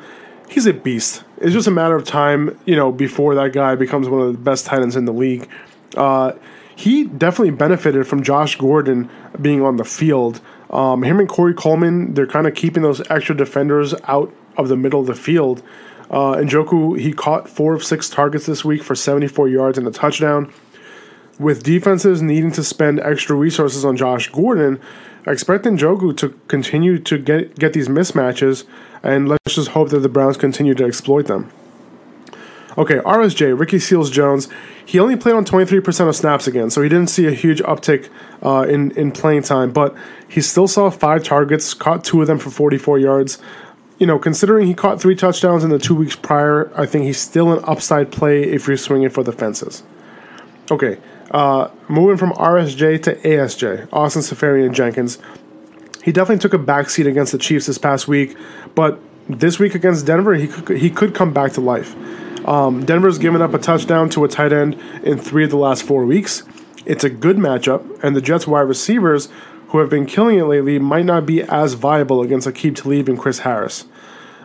he's 0.50 0.66
a 0.66 0.74
beast. 0.74 1.24
It's 1.38 1.54
just 1.54 1.68
a 1.68 1.72
matter 1.72 1.96
of 1.96 2.06
time, 2.06 2.60
you 2.66 2.76
know, 2.76 2.92
before 2.92 3.36
that 3.36 3.54
guy 3.54 3.76
becomes 3.76 4.08
one 4.08 4.22
of 4.22 4.32
the 4.32 4.38
best 4.38 4.66
tight 4.66 4.82
ends 4.82 4.96
in 4.96 5.06
the 5.06 5.14
league. 5.14 5.50
Uh, 5.96 6.34
he 6.76 7.04
definitely 7.04 7.52
benefited 7.52 8.08
from 8.08 8.24
Josh 8.24 8.56
Gordon 8.56 9.10
being 9.42 9.62
on 9.62 9.78
the 9.78 9.84
field. 9.84 10.42
Um, 10.70 11.04
him 11.04 11.20
and 11.20 11.30
Corey 11.30 11.54
Coleman, 11.54 12.14
they're 12.14 12.28
kind 12.28 12.48
of 12.48 12.56
keeping 12.56 12.82
those 12.82 13.02
extra 13.12 13.36
defenders 13.36 13.94
out 14.06 14.34
of 14.58 14.70
the 14.70 14.76
middle 14.76 15.00
of 15.00 15.08
the 15.08 15.16
field. 15.16 15.62
Uh, 16.10 16.36
Njoku, 16.36 17.00
he 17.00 17.14
caught 17.14 17.50
four 17.50 17.74
of 17.74 17.84
six 17.84 18.10
targets 18.10 18.46
this 18.46 18.66
week 18.66 18.84
for 18.84 18.96
74 18.96 19.50
yards 19.50 19.78
and 19.78 19.88
a 19.88 19.92
touchdown. 19.92 20.52
With 21.40 21.64
defenses 21.64 22.22
needing 22.22 22.52
to 22.52 22.64
spend 22.64 23.00
extra 23.00 23.36
resources 23.36 23.84
on 23.84 23.98
Josh 23.98 24.32
Gordon, 24.32 24.80
I 25.26 25.32
expect 25.32 25.64
Njoku 25.66 26.16
to 26.18 26.30
continue 26.48 27.00
to 27.00 27.18
get 27.18 27.58
get 27.58 27.74
these 27.74 27.88
mismatches, 27.88 28.66
and 29.02 29.30
let's 29.30 29.56
just 29.56 29.70
hope 29.70 29.90
that 29.90 30.00
the 30.00 30.10
Browns 30.10 30.38
continue 30.38 30.74
to 30.76 30.84
exploit 30.84 31.28
them. 31.28 31.50
Okay, 32.78 32.96
RSJ, 32.96 33.58
Ricky 33.58 33.78
Seals 33.78 34.10
Jones, 34.10 34.50
he 34.84 35.00
only 35.00 35.16
played 35.16 35.36
on 35.36 35.46
23% 35.46 36.10
of 36.10 36.16
snaps 36.16 36.48
again, 36.48 36.72
so 36.72 36.82
he 36.82 36.90
didn't 36.90 37.10
see 37.10 37.28
a 37.28 37.32
huge 37.32 37.62
uptick 37.62 38.10
uh, 38.42 38.66
in, 38.68 38.90
in 38.98 39.12
playing 39.12 39.44
time, 39.44 39.72
but 39.72 39.96
he 40.28 40.42
still 40.42 40.68
saw 40.68 40.90
five 40.90 41.24
targets, 41.24 41.76
caught 41.76 42.04
two 42.04 42.20
of 42.22 42.26
them 42.26 42.40
for 42.40 42.50
44 42.50 42.98
yards. 42.98 43.38
You 44.00 44.08
know, 44.08 44.18
considering 44.18 44.66
he 44.66 44.74
caught 44.74 45.00
three 45.00 45.16
touchdowns 45.16 45.64
in 45.64 45.70
the 45.70 45.78
two 45.78 45.94
weeks 45.94 46.16
prior, 46.16 46.72
I 46.76 46.88
think 46.88 47.06
he's 47.06 47.20
still 47.20 47.54
an 47.54 47.64
upside 47.66 48.12
play 48.12 48.44
if 48.44 48.68
you're 48.68 48.76
swinging 48.76 49.10
for 49.10 49.24
the 49.24 49.32
fences. 49.32 49.84
Okay, 50.72 50.98
uh, 51.34 51.70
moving 51.88 52.18
from 52.18 52.32
RSJ 52.34 53.02
to 53.04 53.16
ASJ, 53.16 53.90
Austin 53.92 54.22
Seferian 54.22 54.74
Jenkins. 54.74 55.18
He 56.04 56.12
definitely 56.12 56.42
took 56.42 56.54
a 56.54 56.64
backseat 56.64 57.08
against 57.08 57.32
the 57.32 57.38
Chiefs 57.38 57.66
this 57.66 57.78
past 57.78 58.08
week, 58.08 58.38
but 58.76 59.00
this 59.28 59.58
week 59.58 59.74
against 59.74 60.06
Denver, 60.06 60.36
he 60.36 60.48
could, 60.48 60.78
he 60.78 60.90
could 60.90 61.16
come 61.16 61.34
back 61.34 61.54
to 61.54 61.62
life. 61.62 61.96
Um, 62.48 62.86
Denver's 62.86 63.18
given 63.18 63.42
up 63.42 63.54
a 63.54 63.58
touchdown 63.58 64.10
to 64.10 64.24
a 64.26 64.28
tight 64.28 64.52
end 64.52 64.80
in 65.04 65.18
three 65.18 65.46
of 65.46 65.50
the 65.50 65.58
last 65.58 65.84
four 65.84 66.06
weeks. 66.06 66.44
It's 66.86 67.04
a 67.04 67.10
good 67.10 67.38
matchup, 67.38 68.04
and 68.04 68.16
the 68.16 68.22
Jets' 68.22 68.46
wide 68.46 68.62
receivers, 68.62 69.30
who 69.70 69.80
have 69.80 69.90
been 69.90 70.06
killing 70.06 70.38
it 70.38 70.44
lately, 70.44 70.78
might 70.78 71.06
not 71.06 71.26
be 71.26 71.42
as 71.42 71.74
viable 71.74 72.22
against 72.22 72.48
Aqib 72.48 72.76
Talib 72.76 73.08
and 73.08 73.18
Chris 73.18 73.40
Harris. 73.40 73.86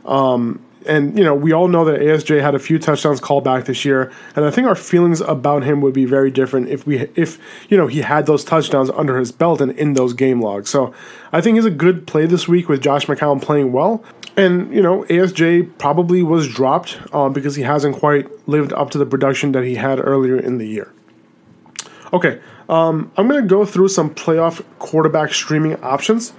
Um, 0.07 0.65
and 0.87 1.17
you 1.19 1.25
know, 1.25 1.35
we 1.35 1.53
all 1.53 1.69
know 1.69 1.85
that 1.85 2.01
ASJ 2.01 2.41
had 2.41 2.55
a 2.55 2.59
few 2.59 2.79
touchdowns 2.79 3.21
called 3.21 3.45
back 3.45 3.65
this 3.65 3.85
year, 3.85 4.13
and 4.37 4.45
I 4.45 4.51
think 4.51 4.67
our 4.67 4.75
feelings 4.75 5.21
about 5.21 5.65
him 5.65 5.81
would 5.81 5.95
be 5.95 6.05
very 6.05 6.31
different 6.31 6.69
if 6.69 6.87
we 6.87 6.99
if 7.15 7.39
you 7.69 7.77
know 7.77 7.87
he 7.87 8.01
had 8.01 8.27
those 8.27 8.45
touchdowns 8.45 8.91
under 8.91 9.19
his 9.19 9.33
belt 9.33 9.61
and 9.61 9.73
in 9.73 9.95
those 9.95 10.13
game 10.13 10.41
logs. 10.41 10.71
So 10.71 10.95
I 11.33 11.41
think 11.41 11.57
he's 11.57 11.65
a 11.65 11.71
good 11.71 12.07
play 12.07 12.27
this 12.27 12.49
week 12.49 12.69
with 12.69 12.83
Josh 12.83 13.07
McCown 13.07 13.43
playing 13.43 13.73
well. 13.73 14.05
And, 14.37 14.73
you 14.73 14.81
know, 14.81 15.03
ASJ 15.05 15.79
probably 15.79 16.23
was 16.23 16.47
dropped 16.47 16.97
uh, 17.13 17.29
because 17.29 17.57
he 17.57 17.63
hasn't 17.63 17.97
quite 17.97 18.49
lived 18.49 18.73
up 18.73 18.91
to 18.91 18.99
the 18.99 19.05
production 19.05 19.51
that 19.51 19.65
he 19.65 19.75
had 19.75 19.99
earlier 19.99 20.39
in 20.39 20.59
the 20.59 20.67
year. 20.67 20.93
Okay, 22.13 22.41
um, 22.69 23.11
I'm 23.17 23.29
going 23.29 23.43
to 23.43 23.49
go 23.49 23.65
through 23.65 23.89
some 23.89 24.15
playoff 24.15 24.65
quarterback 24.79 25.35
streaming 25.35 25.83
options. 25.83 26.33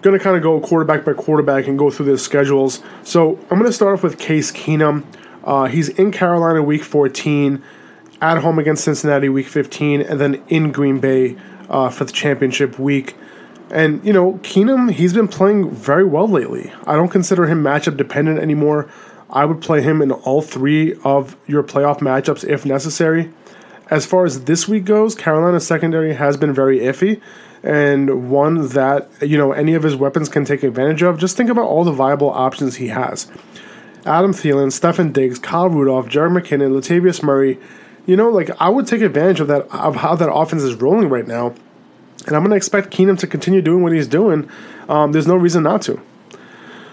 Going 0.00 0.16
to 0.16 0.22
kind 0.22 0.36
of 0.36 0.42
go 0.42 0.60
quarterback 0.60 1.04
by 1.04 1.12
quarterback 1.12 1.66
and 1.66 1.78
go 1.78 1.90
through 1.90 2.06
their 2.06 2.18
schedules. 2.18 2.82
So 3.02 3.38
I'm 3.50 3.58
going 3.58 3.64
to 3.64 3.72
start 3.72 3.94
off 3.94 4.02
with 4.02 4.18
Case 4.18 4.52
Keenum. 4.52 5.04
Uh, 5.42 5.64
he's 5.66 5.88
in 5.88 6.12
Carolina 6.12 6.62
week 6.62 6.84
14, 6.84 7.62
at 8.20 8.38
home 8.38 8.58
against 8.58 8.84
Cincinnati 8.84 9.28
week 9.28 9.46
15, 9.46 10.02
and 10.02 10.20
then 10.20 10.42
in 10.48 10.72
Green 10.72 11.00
Bay 11.00 11.36
uh, 11.68 11.88
for 11.88 12.04
the 12.04 12.12
championship 12.12 12.78
week. 12.78 13.16
And, 13.70 14.04
you 14.04 14.12
know, 14.12 14.34
Keenum, 14.42 14.90
he's 14.90 15.12
been 15.12 15.28
playing 15.28 15.70
very 15.70 16.04
well 16.04 16.28
lately. 16.28 16.72
I 16.86 16.96
don't 16.96 17.10
consider 17.10 17.46
him 17.46 17.62
matchup 17.62 17.96
dependent 17.96 18.38
anymore. 18.38 18.88
I 19.30 19.44
would 19.44 19.60
play 19.60 19.82
him 19.82 20.00
in 20.00 20.10
all 20.10 20.40
three 20.40 20.94
of 21.04 21.36
your 21.46 21.62
playoff 21.62 21.98
matchups 21.98 22.48
if 22.48 22.64
necessary. 22.64 23.30
As 23.90 24.06
far 24.06 24.24
as 24.24 24.44
this 24.44 24.66
week 24.68 24.84
goes, 24.84 25.14
Carolina's 25.14 25.66
secondary 25.66 26.14
has 26.14 26.36
been 26.36 26.52
very 26.52 26.80
iffy 26.80 27.20
and 27.62 28.30
one 28.30 28.68
that, 28.68 29.10
you 29.20 29.36
know, 29.36 29.52
any 29.52 29.74
of 29.74 29.82
his 29.82 29.96
weapons 29.96 30.28
can 30.28 30.44
take 30.44 30.62
advantage 30.62 31.02
of. 31.02 31.18
Just 31.18 31.36
think 31.36 31.50
about 31.50 31.66
all 31.66 31.84
the 31.84 31.92
viable 31.92 32.30
options 32.30 32.76
he 32.76 32.88
has. 32.88 33.30
Adam 34.06 34.32
Thielen, 34.32 34.68
Stefon 34.68 35.12
Diggs, 35.12 35.38
Kyle 35.38 35.68
Rudolph, 35.68 36.06
Jerick 36.06 36.42
McKinnon, 36.42 36.72
Latavius 36.72 37.22
Murray. 37.22 37.58
You 38.06 38.16
know, 38.16 38.30
like 38.30 38.50
I 38.60 38.68
would 38.68 38.86
take 38.86 39.02
advantage 39.02 39.40
of 39.40 39.48
that 39.48 39.70
of 39.70 39.96
how 39.96 40.14
that 40.14 40.32
offense 40.32 40.62
is 40.62 40.74
rolling 40.76 41.08
right 41.08 41.26
now 41.26 41.54
and 42.28 42.36
I'm 42.36 42.42
going 42.42 42.50
to 42.50 42.56
expect 42.56 42.90
Keenum 42.90 43.18
to 43.20 43.26
continue 43.26 43.62
doing 43.62 43.82
what 43.82 43.92
he's 43.92 44.06
doing. 44.06 44.48
Um, 44.88 45.12
there's 45.12 45.26
no 45.26 45.36
reason 45.36 45.62
not 45.62 45.82
to. 45.82 46.00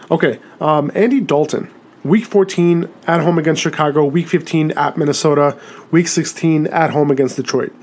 Okay, 0.09 0.39
um, 0.61 0.91
Andy 0.95 1.19
Dalton. 1.19 1.71
Week 2.03 2.23
14 2.23 2.87
at 3.07 3.21
home 3.21 3.39
against 3.39 3.61
Chicago. 3.61 4.05
Week 4.05 4.27
15 4.27 4.71
at 4.71 4.95
Minnesota. 4.95 5.59
Week 5.91 6.07
16 6.07 6.67
at 6.67 6.91
home 6.91 7.09
against 7.09 7.35
Detroit. 7.35 7.73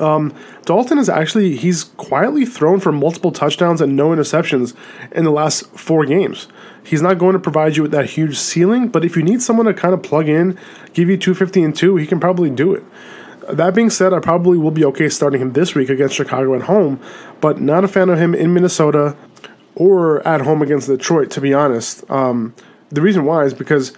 Um, 0.00 0.34
Dalton 0.64 0.98
is 0.98 1.08
actually 1.08 1.56
he's 1.56 1.84
quietly 1.84 2.46
thrown 2.46 2.80
for 2.80 2.92
multiple 2.92 3.32
touchdowns 3.32 3.80
and 3.80 3.96
no 3.96 4.10
interceptions 4.10 4.74
in 5.12 5.24
the 5.24 5.30
last 5.30 5.66
four 5.78 6.04
games. 6.06 6.48
He's 6.84 7.02
not 7.02 7.18
going 7.18 7.34
to 7.34 7.38
provide 7.38 7.76
you 7.76 7.82
with 7.82 7.92
that 7.92 8.10
huge 8.10 8.36
ceiling, 8.38 8.88
but 8.88 9.04
if 9.04 9.16
you 9.16 9.22
need 9.22 9.42
someone 9.42 9.66
to 9.66 9.74
kind 9.74 9.94
of 9.94 10.02
plug 10.02 10.28
in, 10.28 10.58
give 10.94 11.08
you 11.08 11.16
250 11.16 11.62
and 11.62 11.76
2, 11.76 11.96
he 11.96 12.06
can 12.06 12.18
probably 12.18 12.50
do 12.50 12.74
it. 12.74 12.82
That 13.48 13.74
being 13.74 13.90
said, 13.90 14.12
I 14.12 14.20
probably 14.20 14.58
will 14.58 14.70
be 14.70 14.84
okay 14.86 15.08
starting 15.08 15.40
him 15.40 15.52
this 15.52 15.74
week 15.74 15.88
against 15.88 16.14
Chicago 16.14 16.54
at 16.54 16.62
home, 16.62 17.00
but 17.40 17.60
not 17.60 17.84
a 17.84 17.88
fan 17.88 18.08
of 18.08 18.18
him 18.18 18.34
in 18.34 18.54
Minnesota 18.54 19.16
or 19.74 20.26
at 20.26 20.42
home 20.42 20.62
against 20.62 20.86
Detroit, 20.86 21.30
to 21.32 21.40
be 21.40 21.52
honest. 21.52 22.08
Um, 22.10 22.54
the 22.90 23.00
reason 23.00 23.24
why 23.24 23.44
is 23.44 23.54
because, 23.54 23.92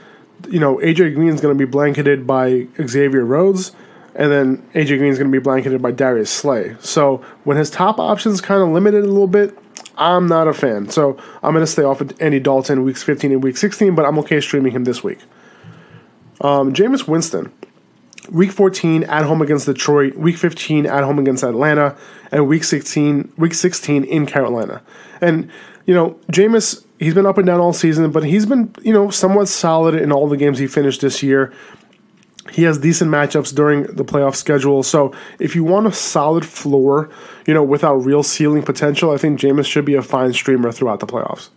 you 0.48 0.60
know, 0.60 0.76
AJ 0.76 1.14
Green 1.14 1.28
is 1.28 1.40
going 1.40 1.56
to 1.56 1.66
be 1.66 1.70
blanketed 1.70 2.26
by 2.26 2.66
Xavier 2.86 3.24
Rhodes, 3.24 3.72
and 4.14 4.30
then 4.30 4.58
AJ 4.74 4.98
Green 4.98 5.10
is 5.10 5.18
going 5.18 5.30
to 5.30 5.36
be 5.36 5.42
blanketed 5.42 5.82
by 5.82 5.90
Darius 5.90 6.30
Slay. 6.30 6.76
So 6.80 7.18
when 7.44 7.56
his 7.56 7.70
top 7.70 7.98
options 7.98 8.40
kind 8.40 8.62
of 8.62 8.68
limited 8.68 9.04
a 9.04 9.08
little 9.08 9.26
bit, 9.26 9.58
I'm 9.96 10.26
not 10.26 10.48
a 10.48 10.54
fan. 10.54 10.88
So 10.88 11.16
I'm 11.42 11.52
going 11.52 11.64
to 11.64 11.70
stay 11.70 11.82
off 11.82 12.00
of 12.00 12.12
Andy 12.20 12.40
Dalton 12.40 12.84
weeks 12.84 13.02
15 13.02 13.32
and 13.32 13.42
week 13.42 13.56
16, 13.56 13.94
but 13.94 14.04
I'm 14.04 14.18
okay 14.20 14.40
streaming 14.40 14.72
him 14.72 14.84
this 14.84 15.02
week. 15.02 15.18
Um, 16.40 16.72
Jameis 16.72 17.06
Winston. 17.06 17.52
Week 18.30 18.50
14 18.50 19.04
at 19.04 19.26
home 19.26 19.42
against 19.42 19.66
Detroit, 19.66 20.14
week 20.14 20.38
15 20.38 20.86
at 20.86 21.04
home 21.04 21.18
against 21.18 21.44
Atlanta, 21.44 21.94
and 22.32 22.48
week 22.48 22.64
16 22.64 23.34
week 23.36 23.52
16 23.52 24.02
in 24.02 24.24
Carolina. 24.24 24.80
And 25.20 25.50
you 25.84 25.94
know, 25.94 26.18
Jameis, 26.32 26.84
he's 26.98 27.14
been 27.14 27.26
up 27.26 27.36
and 27.36 27.46
down 27.46 27.60
all 27.60 27.72
season, 27.72 28.10
but 28.10 28.24
he's 28.24 28.46
been, 28.46 28.74
you 28.82 28.92
know, 28.92 29.10
somewhat 29.10 29.48
solid 29.48 29.94
in 29.94 30.10
all 30.10 30.28
the 30.28 30.36
games 30.36 30.58
he 30.58 30.66
finished 30.66 31.02
this 31.02 31.22
year. 31.22 31.52
He 32.52 32.62
has 32.64 32.78
decent 32.78 33.10
matchups 33.10 33.54
during 33.54 33.84
the 33.84 34.04
playoff 34.04 34.34
schedule. 34.34 34.82
So 34.82 35.12
if 35.38 35.56
you 35.56 35.64
want 35.64 35.86
a 35.86 35.92
solid 35.92 36.44
floor, 36.44 37.10
you 37.46 37.54
know, 37.54 37.62
without 37.62 37.94
real 37.94 38.22
ceiling 38.22 38.62
potential, 38.62 39.10
I 39.10 39.16
think 39.16 39.40
Jameis 39.40 39.66
should 39.66 39.84
be 39.84 39.94
a 39.94 40.02
fine 40.02 40.32
streamer 40.32 40.70
throughout 40.70 41.00
the 41.00 41.06
playoffs. 41.06 41.48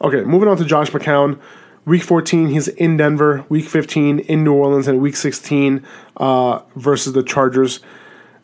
Okay, 0.00 0.22
moving 0.22 0.48
on 0.48 0.56
to 0.58 0.64
Josh 0.64 0.90
McCown. 0.90 1.38
Week 1.84 2.02
14, 2.02 2.48
he's 2.48 2.66
in 2.68 2.96
Denver. 2.96 3.44
Week 3.48 3.64
15, 3.64 4.18
in 4.18 4.42
New 4.42 4.52
Orleans. 4.52 4.88
And 4.88 5.00
week 5.00 5.16
16 5.16 5.86
uh, 6.16 6.60
versus 6.74 7.12
the 7.12 7.22
Chargers. 7.22 7.80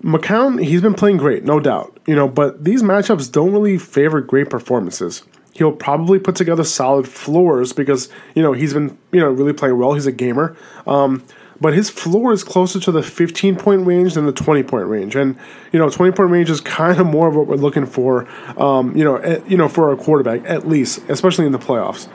McCown, 0.03 0.63
he's 0.65 0.81
been 0.81 0.95
playing 0.95 1.17
great, 1.17 1.45
no 1.45 1.61
doubt. 1.61 1.99
You 2.07 2.15
know, 2.15 2.29
but 2.29 2.65
these 2.65 2.83
matchups 2.83 3.31
don't 3.31 3.53
really 3.53 3.79
favor 3.79 4.21
great 4.21 4.49
performances. 4.49 5.23
He'll 5.53 5.73
probably 5.73 6.19
put 6.19 6.35
together 6.35 6.65
solid 6.65 7.07
floors 7.07 7.73
because, 7.73 8.09
you 8.35 8.43
know, 8.43 8.53
he's 8.53 8.73
been, 8.73 8.97
you 9.13 9.21
know, 9.21 9.31
really 9.31 9.53
playing 9.53 9.79
well. 9.79 9.95
He's 9.95 10.07
a 10.07 10.13
gamer. 10.13 10.57
Um, 10.87 11.25
but 11.61 11.75
his 11.75 11.91
floor 11.91 12.33
is 12.33 12.43
closer 12.43 12.81
to 12.81 12.91
the 12.91 13.03
15 13.03 13.55
point 13.57 13.87
range 13.87 14.15
than 14.15 14.27
the 14.27 14.33
20 14.33 14.65
point 14.65 14.89
range. 14.89 15.15
And, 15.15 15.39
you 15.73 15.79
know, 15.79 15.89
20 15.89 16.13
point 16.13 16.31
range 16.31 16.51
is 16.51 16.61
kind 16.61 16.99
of 16.99 17.07
more 17.07 17.29
of 17.29 17.37
what 17.37 17.47
we're 17.47 17.55
looking 17.55 17.87
for, 17.87 18.27
um, 18.61 18.97
you 18.97 19.05
know, 19.05 19.19
at, 19.19 19.49
you 19.49 19.57
know, 19.57 19.69
for 19.69 19.93
a 19.93 19.97
quarterback, 19.97 20.43
at 20.45 20.67
least, 20.67 21.01
especially 21.09 21.47
in 21.47 21.53
the 21.53 21.59
playoffs. 21.59 22.09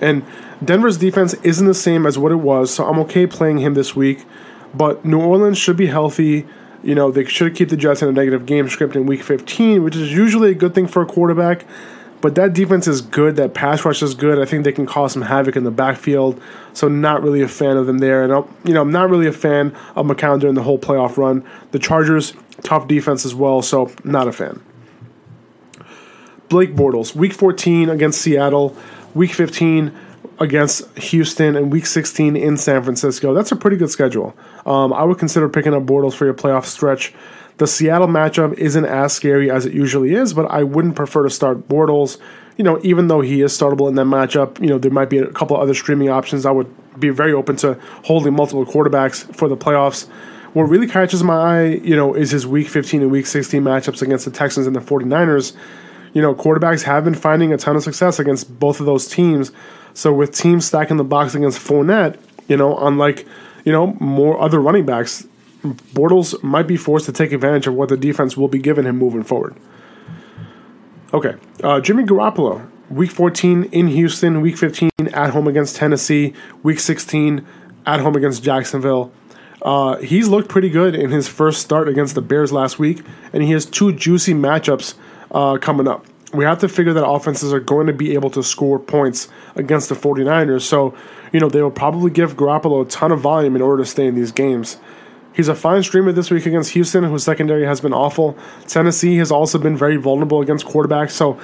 And 0.00 0.24
Denver's 0.64 0.96
defense 0.96 1.34
isn't 1.42 1.66
the 1.66 1.74
same 1.74 2.06
as 2.06 2.18
what 2.18 2.32
it 2.32 2.36
was, 2.36 2.72
so 2.72 2.86
I'm 2.86 2.98
okay 3.00 3.26
playing 3.26 3.58
him 3.58 3.74
this 3.74 3.94
week. 3.94 4.24
But 4.74 5.04
New 5.04 5.20
Orleans 5.20 5.58
should 5.58 5.76
be 5.76 5.86
healthy. 5.86 6.46
You 6.82 6.94
know, 6.94 7.10
they 7.10 7.24
should 7.24 7.54
keep 7.54 7.68
the 7.68 7.76
Jets 7.76 8.00
in 8.02 8.08
a 8.08 8.12
negative 8.12 8.46
game 8.46 8.68
script 8.68 8.96
in 8.96 9.06
week 9.06 9.22
15, 9.22 9.82
which 9.82 9.96
is 9.96 10.12
usually 10.12 10.52
a 10.52 10.54
good 10.54 10.74
thing 10.74 10.86
for 10.86 11.02
a 11.02 11.06
quarterback. 11.06 11.66
But 12.26 12.34
that 12.34 12.54
defense 12.54 12.88
is 12.88 13.02
good. 13.02 13.36
That 13.36 13.54
pass 13.54 13.84
rush 13.84 14.02
is 14.02 14.14
good. 14.14 14.40
I 14.40 14.46
think 14.46 14.64
they 14.64 14.72
can 14.72 14.84
cause 14.84 15.12
some 15.12 15.22
havoc 15.22 15.54
in 15.54 15.62
the 15.62 15.70
backfield. 15.70 16.42
So 16.72 16.88
not 16.88 17.22
really 17.22 17.40
a 17.40 17.46
fan 17.46 17.76
of 17.76 17.86
them 17.86 17.98
there. 17.98 18.24
And 18.24 18.44
you 18.64 18.74
know, 18.74 18.82
I'm 18.82 18.90
not 18.90 19.10
really 19.10 19.28
a 19.28 19.32
fan 19.32 19.72
of 19.94 20.06
McCown 20.06 20.40
during 20.40 20.56
the 20.56 20.64
whole 20.64 20.76
playoff 20.76 21.18
run. 21.18 21.44
The 21.70 21.78
Chargers, 21.78 22.32
tough 22.64 22.88
defense 22.88 23.24
as 23.24 23.32
well. 23.32 23.62
So 23.62 23.92
not 24.02 24.26
a 24.26 24.32
fan. 24.32 24.60
Blake 26.48 26.74
Bortles, 26.74 27.14
Week 27.14 27.32
14 27.32 27.90
against 27.90 28.20
Seattle, 28.20 28.76
Week 29.14 29.32
15 29.32 29.96
against 30.40 30.98
Houston, 30.98 31.54
and 31.54 31.70
Week 31.70 31.86
16 31.86 32.34
in 32.34 32.56
San 32.56 32.82
Francisco. 32.82 33.34
That's 33.34 33.52
a 33.52 33.56
pretty 33.56 33.76
good 33.76 33.90
schedule. 33.90 34.36
Um, 34.66 34.92
I 34.92 35.04
would 35.04 35.20
consider 35.20 35.48
picking 35.48 35.74
up 35.74 35.84
Bortles 35.84 36.14
for 36.14 36.24
your 36.24 36.34
playoff 36.34 36.64
stretch. 36.64 37.14
The 37.58 37.66
Seattle 37.66 38.06
matchup 38.06 38.54
isn't 38.54 38.84
as 38.84 39.14
scary 39.14 39.50
as 39.50 39.64
it 39.64 39.72
usually 39.72 40.14
is, 40.14 40.34
but 40.34 40.50
I 40.50 40.62
wouldn't 40.62 40.94
prefer 40.94 41.22
to 41.22 41.30
start 41.30 41.68
Bortles. 41.68 42.18
You 42.58 42.64
know, 42.64 42.78
even 42.82 43.08
though 43.08 43.22
he 43.22 43.40
is 43.40 43.58
startable 43.58 43.88
in 43.88 43.94
that 43.94 44.06
matchup, 44.06 44.60
you 44.60 44.68
know, 44.68 44.78
there 44.78 44.90
might 44.90 45.08
be 45.08 45.18
a 45.18 45.30
couple 45.30 45.56
other 45.56 45.74
streaming 45.74 46.10
options. 46.10 46.44
I 46.44 46.50
would 46.50 46.68
be 47.00 47.08
very 47.08 47.32
open 47.32 47.56
to 47.56 47.78
holding 48.04 48.34
multiple 48.34 48.64
quarterbacks 48.66 49.34
for 49.34 49.48
the 49.48 49.56
playoffs. 49.56 50.06
What 50.52 50.64
really 50.64 50.86
catches 50.86 51.22
my 51.22 51.34
eye, 51.34 51.64
you 51.82 51.96
know, 51.96 52.14
is 52.14 52.30
his 52.30 52.46
week 52.46 52.68
15 52.68 53.02
and 53.02 53.10
week 53.10 53.26
16 53.26 53.62
matchups 53.62 54.00
against 54.02 54.24
the 54.24 54.30
Texans 54.30 54.66
and 54.66 54.74
the 54.74 54.80
49ers. 54.80 55.54
You 56.12 56.22
know, 56.22 56.34
quarterbacks 56.34 56.82
have 56.82 57.04
been 57.04 57.14
finding 57.14 57.52
a 57.52 57.58
ton 57.58 57.76
of 57.76 57.82
success 57.82 58.18
against 58.18 58.58
both 58.58 58.80
of 58.80 58.86
those 58.86 59.06
teams. 59.06 59.52
So 59.92 60.12
with 60.12 60.34
teams 60.34 60.64
stacking 60.64 60.96
the 60.96 61.04
box 61.04 61.34
against 61.34 61.58
Fournette, 61.58 62.18
you 62.48 62.56
know, 62.56 62.78
unlike, 62.78 63.26
you 63.64 63.72
know, 63.72 63.96
more 64.00 64.40
other 64.40 64.60
running 64.60 64.86
backs, 64.86 65.26
Bortles 65.74 66.42
might 66.42 66.66
be 66.66 66.76
forced 66.76 67.06
to 67.06 67.12
take 67.12 67.32
advantage 67.32 67.66
of 67.66 67.74
what 67.74 67.88
the 67.88 67.96
defense 67.96 68.36
will 68.36 68.48
be 68.48 68.58
giving 68.58 68.84
him 68.84 68.96
moving 68.96 69.22
forward. 69.22 69.56
Okay, 71.14 71.34
uh, 71.62 71.80
Jimmy 71.80 72.04
Garoppolo, 72.04 72.68
Week 72.90 73.10
14 73.10 73.64
in 73.72 73.88
Houston, 73.88 74.40
Week 74.40 74.56
15 74.56 74.90
at 75.12 75.30
home 75.30 75.48
against 75.48 75.76
Tennessee, 75.76 76.34
Week 76.62 76.78
16 76.78 77.46
at 77.86 78.00
home 78.00 78.16
against 78.16 78.42
Jacksonville. 78.42 79.12
Uh, 79.62 79.96
he's 79.98 80.28
looked 80.28 80.48
pretty 80.48 80.68
good 80.68 80.94
in 80.94 81.10
his 81.10 81.26
first 81.26 81.60
start 81.60 81.88
against 81.88 82.14
the 82.14 82.20
Bears 82.20 82.52
last 82.52 82.78
week, 82.78 83.02
and 83.32 83.42
he 83.42 83.52
has 83.52 83.66
two 83.66 83.92
juicy 83.92 84.34
matchups 84.34 84.94
uh, 85.30 85.58
coming 85.58 85.88
up. 85.88 86.06
We 86.32 86.44
have 86.44 86.58
to 86.60 86.68
figure 86.68 86.92
that 86.92 87.06
offenses 87.06 87.52
are 87.52 87.60
going 87.60 87.86
to 87.86 87.92
be 87.92 88.14
able 88.14 88.30
to 88.30 88.42
score 88.42 88.78
points 88.78 89.28
against 89.54 89.88
the 89.88 89.94
49ers, 89.94 90.62
so, 90.62 90.94
you 91.32 91.40
know, 91.40 91.48
they 91.48 91.62
will 91.62 91.70
probably 91.70 92.10
give 92.10 92.36
Garoppolo 92.36 92.84
a 92.84 92.88
ton 92.88 93.10
of 93.10 93.20
volume 93.20 93.56
in 93.56 93.62
order 93.62 93.82
to 93.82 93.88
stay 93.88 94.06
in 94.06 94.14
these 94.14 94.32
games. 94.32 94.76
He's 95.36 95.48
a 95.48 95.54
fine 95.54 95.82
streamer 95.82 96.12
this 96.12 96.30
week 96.30 96.46
against 96.46 96.70
Houston, 96.70 97.04
whose 97.04 97.22
secondary 97.22 97.66
has 97.66 97.82
been 97.82 97.92
awful. 97.92 98.38
Tennessee 98.66 99.18
has 99.18 99.30
also 99.30 99.58
been 99.58 99.76
very 99.76 99.98
vulnerable 99.98 100.40
against 100.40 100.64
quarterbacks. 100.64 101.10
So, 101.10 101.38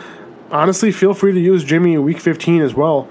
honestly, 0.50 0.90
feel 0.90 1.12
free 1.12 1.32
to 1.32 1.38
use 1.38 1.62
Jimmy 1.62 1.92
in 1.92 2.02
week 2.02 2.18
15 2.18 2.62
as 2.62 2.72
well. 2.72 3.06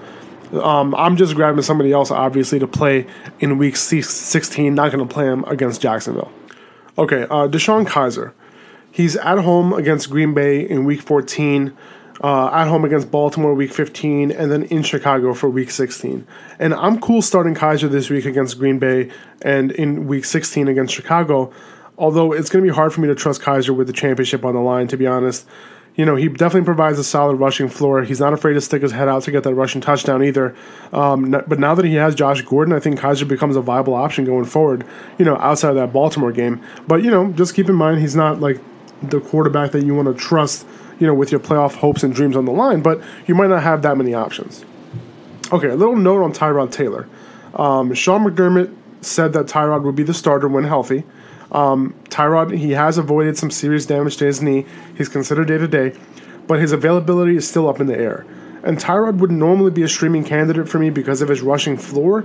Um, 0.52 0.92
I'm 0.96 1.16
just 1.16 1.36
grabbing 1.36 1.62
somebody 1.62 1.92
else, 1.92 2.10
obviously, 2.10 2.58
to 2.58 2.66
play 2.66 3.06
in 3.38 3.58
week 3.58 3.76
16. 3.76 4.74
Not 4.74 4.90
going 4.90 5.06
to 5.06 5.14
play 5.14 5.26
him 5.26 5.44
against 5.44 5.80
Jacksonville. 5.80 6.32
Okay, 6.98 7.22
uh, 7.22 7.46
DeShone 7.46 7.86
Kizer. 7.86 8.32
He's 8.90 9.14
at 9.16 9.38
home 9.38 9.72
against 9.72 10.10
Green 10.10 10.34
Bay 10.34 10.68
in 10.68 10.84
week 10.84 11.00
14 11.00 11.76
uh, 12.22 12.50
at 12.52 12.68
home 12.68 12.84
against 12.84 13.10
Baltimore 13.10 13.54
week 13.54 13.72
15, 13.72 14.30
and 14.30 14.50
then 14.50 14.62
in 14.64 14.82
Chicago 14.82 15.34
for 15.34 15.50
week 15.50 15.70
16. 15.70 16.26
And 16.58 16.72
I'm 16.74 17.00
cool 17.00 17.20
starting 17.20 17.54
Kizer 17.54 17.90
this 17.90 18.10
week 18.10 18.24
against 18.24 18.58
Green 18.58 18.78
Bay 18.78 19.10
and 19.42 19.72
in 19.72 20.06
week 20.06 20.24
16 20.24 20.68
against 20.68 20.94
Chicago, 20.94 21.52
although 21.98 22.32
it's 22.32 22.48
going 22.48 22.64
to 22.64 22.70
be 22.70 22.74
hard 22.74 22.92
for 22.92 23.00
me 23.00 23.08
to 23.08 23.14
trust 23.14 23.42
Kizer 23.42 23.74
with 23.74 23.88
the 23.88 23.92
championship 23.92 24.44
on 24.44 24.54
the 24.54 24.60
line, 24.60 24.86
to 24.88 24.96
be 24.96 25.06
honest. 25.06 25.46
You 25.94 26.06
know, 26.06 26.16
he 26.16 26.28
definitely 26.28 26.64
provides 26.64 26.98
a 26.98 27.04
solid 27.04 27.34
rushing 27.34 27.68
floor. 27.68 28.02
He's 28.02 28.20
not 28.20 28.32
afraid 28.32 28.54
to 28.54 28.62
stick 28.62 28.80
his 28.80 28.92
head 28.92 29.08
out 29.08 29.24
to 29.24 29.30
get 29.30 29.42
that 29.42 29.54
rushing 29.54 29.82
touchdown 29.82 30.22
either. 30.24 30.54
Um, 30.90 31.30
but 31.30 31.58
now 31.58 31.74
that 31.74 31.84
he 31.84 31.96
has 31.96 32.14
Josh 32.14 32.40
Gordon, 32.42 32.72
I 32.72 32.80
think 32.80 32.98
Kizer 33.00 33.28
becomes 33.28 33.56
a 33.56 33.60
viable 33.60 33.94
option 33.94 34.24
going 34.24 34.46
forward, 34.46 34.86
you 35.18 35.24
know, 35.26 35.36
outside 35.36 35.70
of 35.70 35.76
that 35.76 35.92
Baltimore 35.92 36.32
game. 36.32 36.62
But, 36.86 37.02
you 37.02 37.10
know, 37.10 37.30
just 37.32 37.54
keep 37.54 37.68
in 37.68 37.74
mind 37.74 38.00
he's 38.00 38.16
not 38.16 38.40
like 38.40 38.58
the 39.02 39.20
quarterback 39.20 39.72
that 39.72 39.84
you 39.84 39.94
want 39.94 40.08
to 40.08 40.14
trust 40.14 40.66
you 41.02 41.08
know, 41.08 41.14
with 41.14 41.32
your 41.32 41.40
playoff 41.40 41.74
hopes 41.74 42.04
and 42.04 42.14
dreams 42.14 42.36
on 42.36 42.44
the 42.44 42.52
line, 42.52 42.80
but 42.80 43.02
you 43.26 43.34
might 43.34 43.48
not 43.48 43.60
have 43.60 43.82
that 43.82 43.96
many 43.96 44.14
options. 44.14 44.64
Okay, 45.50 45.66
a 45.66 45.74
little 45.74 45.96
note 45.96 46.22
on 46.22 46.32
Tyrod 46.32 46.70
Taylor. 46.70 47.08
Um, 47.54 47.92
Sean 47.92 48.22
McDermott 48.22 48.72
said 49.00 49.32
that 49.32 49.46
Tyrod 49.46 49.82
would 49.82 49.96
be 49.96 50.04
the 50.04 50.14
starter 50.14 50.46
when 50.46 50.62
healthy. 50.62 51.02
Um, 51.50 51.92
Tyrod, 52.08 52.56
he 52.56 52.70
has 52.70 52.98
avoided 52.98 53.36
some 53.36 53.50
serious 53.50 53.84
damage 53.84 54.16
to 54.18 54.26
his 54.26 54.40
knee. 54.40 54.64
He's 54.96 55.08
considered 55.08 55.48
day 55.48 55.58
to 55.58 55.66
day, 55.66 55.92
but 56.46 56.60
his 56.60 56.70
availability 56.70 57.34
is 57.34 57.48
still 57.48 57.68
up 57.68 57.80
in 57.80 57.88
the 57.88 57.98
air. 57.98 58.24
And 58.62 58.78
Tyrod 58.78 59.16
would 59.18 59.32
normally 59.32 59.72
be 59.72 59.82
a 59.82 59.88
streaming 59.88 60.22
candidate 60.22 60.68
for 60.68 60.78
me 60.78 60.90
because 60.90 61.20
of 61.20 61.28
his 61.28 61.42
rushing 61.42 61.76
floor, 61.76 62.24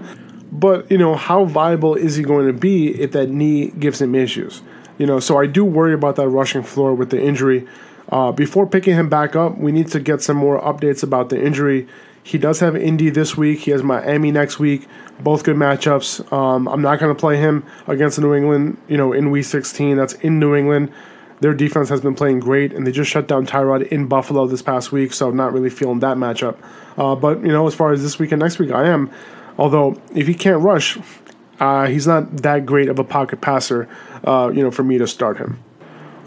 but 0.51 0.89
you 0.91 0.99
know, 0.99 1.15
how 1.15 1.45
viable 1.45 1.95
is 1.95 2.15
he 2.15 2.21
going 2.21 2.45
to 2.45 2.53
be 2.53 2.89
if 3.01 3.11
that 3.13 3.29
knee 3.29 3.71
gives 3.71 3.99
him 3.99 4.13
issues? 4.13 4.61
You 4.97 5.05
know, 5.05 5.19
so 5.19 5.39
I 5.39 5.47
do 5.47 5.65
worry 5.65 5.93
about 5.93 6.15
that 6.17 6.29
rushing 6.29 6.63
floor 6.63 6.93
with 6.93 7.09
the 7.09 7.21
injury. 7.21 7.67
Uh, 8.09 8.31
before 8.31 8.65
picking 8.65 8.93
him 8.93 9.09
back 9.09 9.35
up, 9.35 9.57
we 9.57 9.71
need 9.71 9.87
to 9.89 9.99
get 9.99 10.21
some 10.21 10.37
more 10.37 10.61
updates 10.61 11.03
about 11.03 11.29
the 11.29 11.43
injury. 11.43 11.87
He 12.23 12.37
does 12.37 12.59
have 12.59 12.75
Indy 12.75 13.09
this 13.09 13.37
week. 13.37 13.59
He 13.59 13.71
has 13.71 13.83
Miami 13.83 14.31
next 14.31 14.59
week. 14.59 14.87
Both 15.19 15.43
good 15.43 15.55
matchups. 15.55 16.29
Um, 16.31 16.67
I'm 16.67 16.81
not 16.81 16.99
going 16.99 17.13
to 17.13 17.19
play 17.19 17.37
him 17.37 17.65
against 17.87 18.19
New 18.19 18.33
England. 18.33 18.77
You 18.87 18.97
know, 18.97 19.13
in 19.13 19.31
Week 19.31 19.45
16, 19.45 19.95
that's 19.95 20.13
in 20.15 20.39
New 20.39 20.55
England. 20.55 20.91
Their 21.39 21.53
defense 21.53 21.87
has 21.89 22.01
been 22.01 22.15
playing 22.15 22.39
great, 22.39 22.73
and 22.73 22.85
they 22.85 22.91
just 22.91 23.09
shut 23.09 23.27
down 23.27 23.45
Tyrod 23.45 23.87
in 23.87 24.07
Buffalo 24.07 24.47
this 24.47 24.61
past 24.61 24.91
week. 24.91 25.13
So 25.13 25.29
I'm 25.29 25.37
not 25.37 25.53
really 25.53 25.69
feeling 25.69 25.99
that 25.99 26.17
matchup. 26.17 26.57
Uh, 26.97 27.15
but 27.15 27.41
you 27.41 27.49
know, 27.49 27.67
as 27.67 27.75
far 27.75 27.91
as 27.91 28.01
this 28.01 28.19
week 28.19 28.31
and 28.31 28.41
next 28.41 28.59
week, 28.59 28.71
I 28.71 28.87
am. 28.87 29.11
Although 29.57 30.01
if 30.13 30.27
he 30.27 30.33
can't 30.33 30.61
rush, 30.61 30.97
uh, 31.59 31.87
he's 31.87 32.07
not 32.07 32.37
that 32.37 32.65
great 32.65 32.89
of 32.89 32.99
a 32.99 33.03
pocket 33.03 33.39
passer. 33.39 33.87
Uh, 34.23 34.51
you 34.53 34.63
know, 34.63 34.71
for 34.71 34.83
me 34.83 34.97
to 34.97 35.07
start 35.07 35.37
him. 35.37 35.63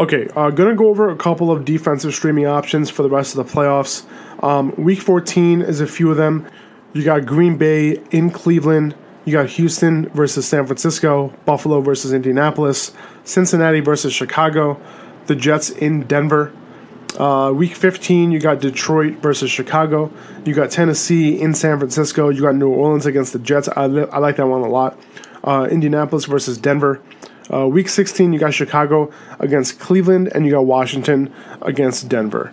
Okay, 0.00 0.28
uh, 0.34 0.48
gonna 0.48 0.74
go 0.74 0.88
over 0.88 1.10
a 1.10 1.14
couple 1.14 1.50
of 1.50 1.66
defensive 1.66 2.14
streaming 2.14 2.46
options 2.46 2.88
for 2.88 3.02
the 3.02 3.10
rest 3.10 3.36
of 3.36 3.46
the 3.46 3.52
playoffs. 3.52 4.06
Um, 4.42 4.74
week 4.78 4.98
14 4.98 5.60
is 5.60 5.82
a 5.82 5.86
few 5.86 6.10
of 6.10 6.16
them. 6.16 6.50
You 6.94 7.04
got 7.04 7.26
Green 7.26 7.58
Bay 7.58 8.02
in 8.10 8.30
Cleveland. 8.30 8.94
You 9.26 9.34
got 9.34 9.50
Houston 9.50 10.08
versus 10.08 10.48
San 10.48 10.64
Francisco, 10.64 11.34
Buffalo 11.44 11.82
versus 11.82 12.14
Indianapolis, 12.14 12.92
Cincinnati 13.24 13.80
versus 13.80 14.14
Chicago, 14.14 14.80
the 15.26 15.36
Jets 15.36 15.68
in 15.68 16.04
Denver. 16.04 16.50
Uh, 17.18 17.52
week 17.54 17.74
15, 17.74 18.30
you 18.30 18.40
got 18.40 18.58
Detroit 18.58 19.16
versus 19.16 19.50
Chicago. 19.50 20.10
You 20.46 20.54
got 20.54 20.70
Tennessee 20.70 21.38
in 21.38 21.52
San 21.52 21.78
Francisco. 21.78 22.30
You 22.30 22.40
got 22.40 22.54
New 22.54 22.70
Orleans 22.70 23.04
against 23.04 23.34
the 23.34 23.38
Jets. 23.38 23.68
I, 23.76 23.86
li- 23.86 24.08
I 24.10 24.16
like 24.16 24.36
that 24.36 24.46
one 24.46 24.62
a 24.62 24.68
lot. 24.68 24.98
Uh, 25.44 25.68
Indianapolis 25.70 26.24
versus 26.24 26.56
Denver. 26.56 27.02
Uh, 27.52 27.66
week 27.66 27.88
16, 27.88 28.32
you 28.32 28.38
got 28.38 28.54
Chicago 28.54 29.10
against 29.38 29.78
Cleveland, 29.80 30.30
and 30.34 30.44
you 30.44 30.52
got 30.52 30.66
Washington 30.66 31.32
against 31.62 32.08
Denver. 32.08 32.52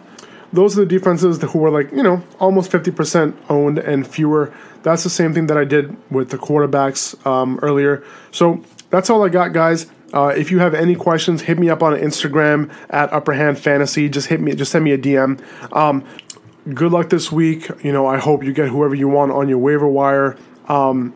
Those 0.54 0.78
are 0.78 0.82
the 0.82 0.88
defenses 0.88 1.42
who 1.42 1.60
were 1.60 1.70
like, 1.70 1.92
you 1.92 2.02
know, 2.02 2.24
almost 2.40 2.72
50% 2.72 3.36
owned 3.50 3.80
and 3.80 4.08
fewer. 4.08 4.54
That's 4.84 5.04
the 5.04 5.10
same 5.10 5.34
thing 5.34 5.48
that 5.48 5.58
I 5.58 5.66
did 5.66 5.96
with 6.10 6.30
the 6.30 6.38
quarterbacks 6.38 7.26
um, 7.26 7.60
earlier. 7.62 8.04
So 8.32 8.64
that's 8.90 9.10
all 9.10 9.24
I 9.26 9.30
got, 9.30 9.52
guys. 9.52 9.88
Uh, 10.14 10.28
if 10.28 10.52
you 10.52 10.60
have 10.60 10.74
any 10.74 10.96
questions, 10.96 11.42
hit 11.42 11.60
me 11.60 11.70
up 11.70 11.84
on 11.84 11.94
Instagram 11.94 12.74
at 12.90 13.12
Upperhand 13.12 13.60
Fantasy. 13.60 14.08
Just 14.08 14.28
hit 14.28 14.40
me, 14.40 14.56
just 14.56 14.72
send 14.72 14.86
me 14.86 14.92
a 14.92 14.98
DM. 14.98 15.42
Um, 15.76 16.06
good 16.74 16.94
luck 16.94 17.10
this 17.10 17.30
week. 17.30 17.70
You 17.84 17.92
know, 17.92 18.08
I 18.08 18.18
hope 18.18 18.44
you 18.44 18.54
get 18.54 18.70
whoever 18.70 18.96
you 18.96 19.10
want 19.10 19.34
on 19.34 19.50
your 19.50 19.58
waiver 19.58 19.88
wire. 19.88 20.38
Um, 20.70 21.14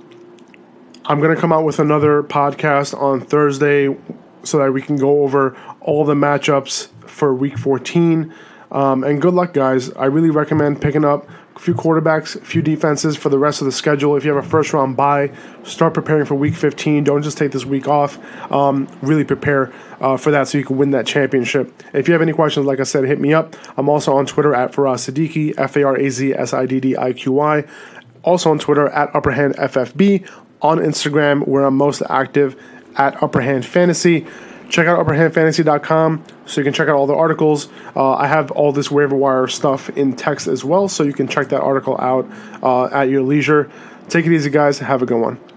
I'm 1.12 1.19
going 1.19 1.36
to 1.36 1.41
come 1.41 1.52
out 1.52 1.65
with 1.65 1.78
another 1.78 2.24
podcast 2.24 2.97
on 2.97 3.19
Thursday 3.19 3.93
so 4.43 4.60
that 4.60 4.71
we 4.71 4.82
can 4.82 4.95
go 4.95 5.24
over 5.24 5.58
all 5.82 6.06
the 6.06 6.13
matchups 6.13 6.88
for 7.06 7.36
week 7.36 7.58
14. 7.58 8.34
Um, 8.71 9.04
and 9.04 9.21
good 9.21 9.34
luck, 9.34 9.52
guys. 9.52 9.91
I 9.91 10.06
really 10.06 10.30
recommend 10.30 10.82
picking 10.82 11.04
up 11.04 11.28
a 11.58 11.60
few 11.60 11.74
quarterbacks, 11.74 12.38
a 12.38 12.45
few 12.45 12.62
defenses 12.62 13.17
for 13.17 13.28
the 13.28 13.38
rest 13.38 13.60
of 13.60 13.65
the 13.65 13.74
schedule. 13.74 14.15
If 14.15 14.24
you 14.24 14.34
have 14.34 14.41
a 14.41 14.47
first 14.47 14.71
round 14.71 14.95
bye, 14.95 15.34
start 15.63 15.93
preparing 15.93 16.24
for 16.24 16.36
week 16.36 16.56
15. 16.56 17.04
Don't 17.04 17.24
just 17.24 17.38
take 17.38 17.52
this 17.52 17.65
week 17.65 17.89
off. 17.89 18.17
Um, 18.50 18.88
really 19.02 19.26
prepare 19.26 19.69
uh, 20.00 20.15
for 20.15 20.32
that 20.32 20.47
so 20.47 20.60
you 20.60 20.63
can 20.63 20.78
win 20.78 20.91
that 20.91 21.06
championship. 21.08 21.84
If 21.93 22.08
you 22.08 22.13
have 22.13 22.21
any 22.21 22.32
questions, 22.32 22.65
like 22.65 22.80
I 22.80 22.84
said, 22.84 23.04
hit 23.04 23.19
me 23.19 23.34
up. 23.34 23.58
I'm 23.76 23.89
also 23.89 24.15
on 24.15 24.28
Twitter 24.28 24.56
at 24.56 24.71
Faraz 24.71 25.12
Siddiqui, 25.12 25.56
F 25.58 25.76
A 25.76 25.84
R 25.84 25.97
A 25.97 26.10
Z 26.10 26.34
S 26.36 26.54
I 26.54 26.65
D 26.65 26.80
D 26.80 26.95
I 26.95 27.12
Q 27.12 27.34
Y. 27.34 27.65
Also 28.24 28.52
on 28.52 28.60
Twitter 28.60 28.88
at 28.89 29.13
Upperhand 29.15 29.56
FFB 29.56 30.30
on 30.62 30.78
Instagram, 30.80 31.47
where 31.47 31.63
I'm 31.63 31.76
most 31.76 32.02
active 32.10 32.62
at 32.95 33.21
Upper 33.21 33.41
Hand 33.41 33.65
Fantasy. 33.65 34.26
Check 34.69 34.88
out 34.88 35.06
upperhandfantasy.com 35.06 36.24
so 36.45 36.62
you 36.62 36.63
can 36.63 36.74
check 36.74 36.88
out 36.88 36.95
all 36.95 37.06
the 37.06 37.13
articles. 37.13 37.67
Uh, 37.93 38.13
I 38.13 38.28
have 38.28 38.52
all 38.52 38.71
this 38.71 38.89
waiver 38.89 39.15
wire 39.15 39.47
stuff 39.47 39.89
in 39.89 40.15
text 40.15 40.47
as 40.47 40.63
well, 40.63 40.88
so 40.88 41.04
you 41.04 41.13
can 41.13 41.28
check 41.28 41.50
that 41.50 41.62
article 41.62 42.00
out 42.00 42.26
uh, 42.63 42.86
at 42.86 43.10
your 43.10 43.21
leisure. 43.21 43.69
Take 44.08 44.26
it 44.26 44.34
easy, 44.34 44.50
guys. 44.50 44.80
Have 44.80 45.02
a 45.02 45.06
good 45.06 45.19
one. 45.19 45.51